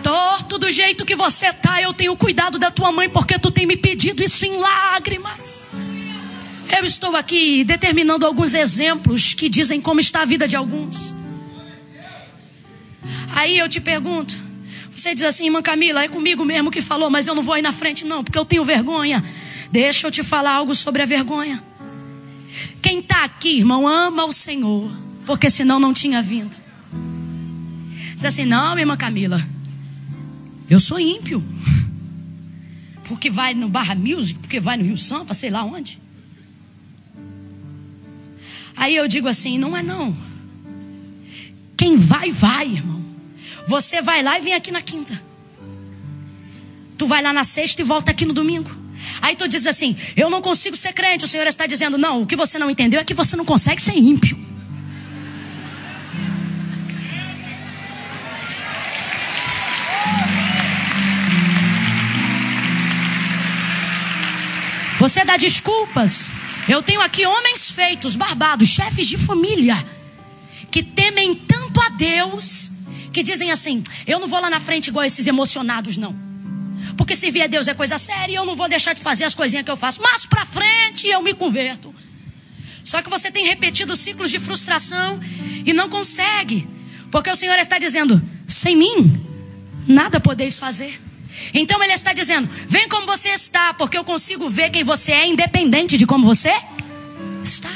[0.03, 3.65] Torto do jeito que você tá, eu tenho cuidado da tua mãe porque tu tem
[3.65, 5.69] me pedido isso em lágrimas.
[6.69, 11.13] Eu estou aqui determinando alguns exemplos que dizem como está a vida de alguns.
[13.33, 14.35] Aí eu te pergunto,
[14.95, 17.61] você diz assim, irmã Camila, é comigo mesmo que falou, mas eu não vou aí
[17.61, 19.23] na frente não, porque eu tenho vergonha.
[19.71, 21.61] Deixa eu te falar algo sobre a vergonha.
[22.81, 24.89] Quem está aqui, irmão, ama o Senhor,
[25.25, 26.55] porque senão não tinha vindo.
[28.13, 29.45] Diz assim, não, irmã Camila,
[30.69, 31.43] eu sou ímpio.
[33.03, 35.99] Porque vai no Barra Music, porque vai no Rio Sampa, sei lá onde.
[38.75, 40.15] Aí eu digo assim: não é não.
[41.77, 43.03] Quem vai, vai, irmão.
[43.67, 45.21] Você vai lá e vem aqui na quinta.
[46.97, 48.69] Tu vai lá na sexta e volta aqui no domingo.
[49.21, 51.25] Aí tu diz assim: eu não consigo ser crente.
[51.25, 53.81] O Senhor está dizendo: não, o que você não entendeu é que você não consegue
[53.81, 54.37] ser ímpio.
[65.05, 66.31] Você dá desculpas.
[66.67, 69.77] Eu tenho aqui homens feitos, barbados, chefes de família,
[70.71, 72.71] que temem tanto a Deus,
[73.13, 76.15] que dizem assim: eu não vou lá na frente igual esses emocionados, não.
[76.97, 79.35] Porque se vier Deus é coisa séria e eu não vou deixar de fazer as
[79.35, 80.01] coisinhas que eu faço.
[80.01, 81.93] Mas para frente eu me converto.
[82.83, 85.19] Só que você tem repetido ciclos de frustração
[85.67, 86.67] e não consegue.
[87.11, 89.23] Porque o Senhor está dizendo: sem mim,
[89.87, 90.99] nada podeis fazer.
[91.53, 95.27] Então ele está dizendo: vem como você está, porque eu consigo ver quem você é,
[95.27, 96.53] independente de como você
[97.43, 97.69] está.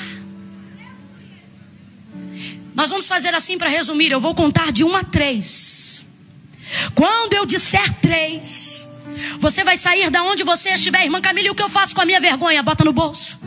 [2.74, 4.12] Nós vamos fazer assim para resumir.
[4.12, 6.06] Eu vou contar de um a três.
[6.96, 8.88] Quando eu disser três,
[9.40, 11.48] você vai sair da onde você estiver, irmã Camila.
[11.48, 12.64] E o que eu faço com a minha vergonha?
[12.64, 13.40] Bota no bolso.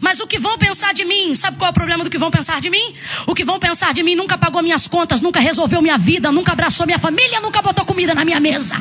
[0.00, 1.34] Mas o que vão pensar de mim?
[1.34, 2.94] Sabe qual é o problema do que vão pensar de mim?
[3.26, 6.52] O que vão pensar de mim nunca pagou minhas contas, nunca resolveu minha vida, nunca
[6.52, 8.76] abraçou minha família, nunca botou comida na minha mesa.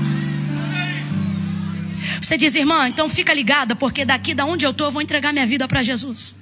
[2.20, 5.34] Você diz, irmã, então fica ligada, porque daqui da onde eu estou, eu vou entregar
[5.34, 6.36] minha vida para Jesus.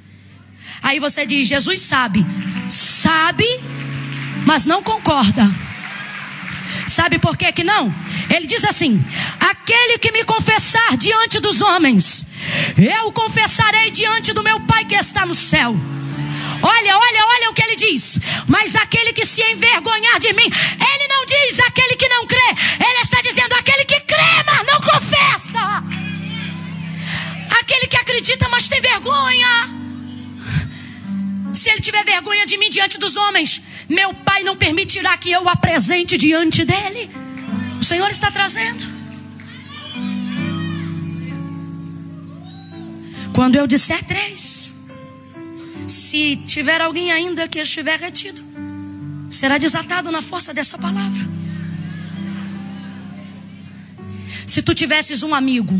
[0.81, 2.25] Aí você diz, Jesus sabe.
[2.67, 3.45] Sabe,
[4.45, 5.49] mas não concorda.
[6.89, 7.93] Sabe por que que não?
[8.35, 8.99] Ele diz assim:
[9.39, 12.25] Aquele que me confessar diante dos homens,
[12.77, 15.75] eu confessarei diante do meu Pai que está no céu.
[16.61, 18.19] Olha, olha, olha o que ele diz.
[18.47, 20.43] Mas aquele que se envergonhar de mim,
[20.91, 22.49] ele não diz aquele que não crê.
[22.79, 25.83] Ele está dizendo aquele que crê, mas não confessa.
[27.61, 29.79] Aquele que acredita, mas tem vergonha.
[31.53, 35.43] Se ele tiver vergonha de mim diante dos homens, meu pai não permitirá que eu
[35.43, 37.09] o apresente diante dele.
[37.81, 38.83] O Senhor está trazendo.
[43.33, 44.73] Quando eu disser três,
[45.87, 48.41] se tiver alguém ainda que estiver retido,
[49.29, 51.27] será desatado na força dessa palavra.
[54.45, 55.79] Se tu tivesses um amigo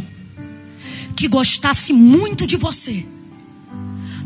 [1.16, 3.06] que gostasse muito de você,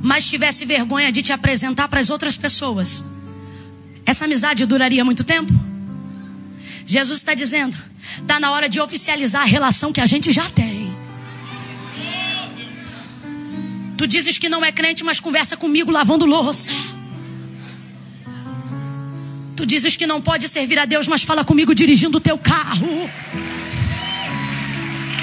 [0.02, 3.04] mas tivesse vergonha de te apresentar para as outras pessoas,
[4.06, 5.54] essa amizade duraria muito tempo?
[6.86, 7.78] Jesus está dizendo:
[8.22, 10.94] está na hora de oficializar a relação que a gente já tem.
[13.98, 16.72] Tu dizes que não é crente, mas conversa comigo lavando louça.
[19.56, 23.10] Tu dizes que não pode servir a Deus, mas fala comigo dirigindo o teu carro.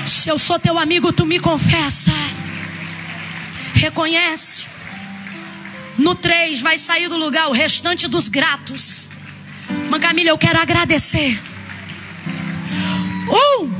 [0.06, 2.12] Se eu sou teu amigo, tu me confessa.
[3.74, 4.66] Reconhece.
[6.00, 9.10] No 3 vai sair do lugar o restante dos gratos.
[9.90, 11.38] Mãe Camila, eu quero agradecer.
[13.28, 13.70] Um,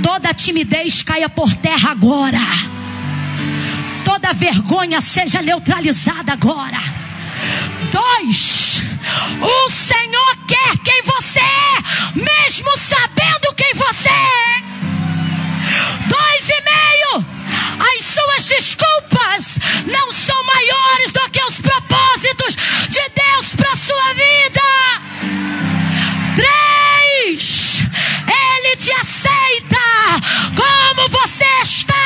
[0.00, 2.38] toda timidez caia por terra agora.
[4.04, 6.78] Toda vergonha seja neutralizada agora.
[7.90, 8.84] Dois,
[9.40, 11.82] o Senhor quer quem você é,
[12.14, 14.62] mesmo sabendo quem você é.
[16.06, 17.39] Dois e meio,
[17.80, 22.56] as suas desculpas não são maiores do que os propósitos
[22.88, 24.60] de Deus para sua vida.
[26.36, 27.84] Três,
[28.26, 29.80] Ele te aceita
[30.56, 31.99] como você está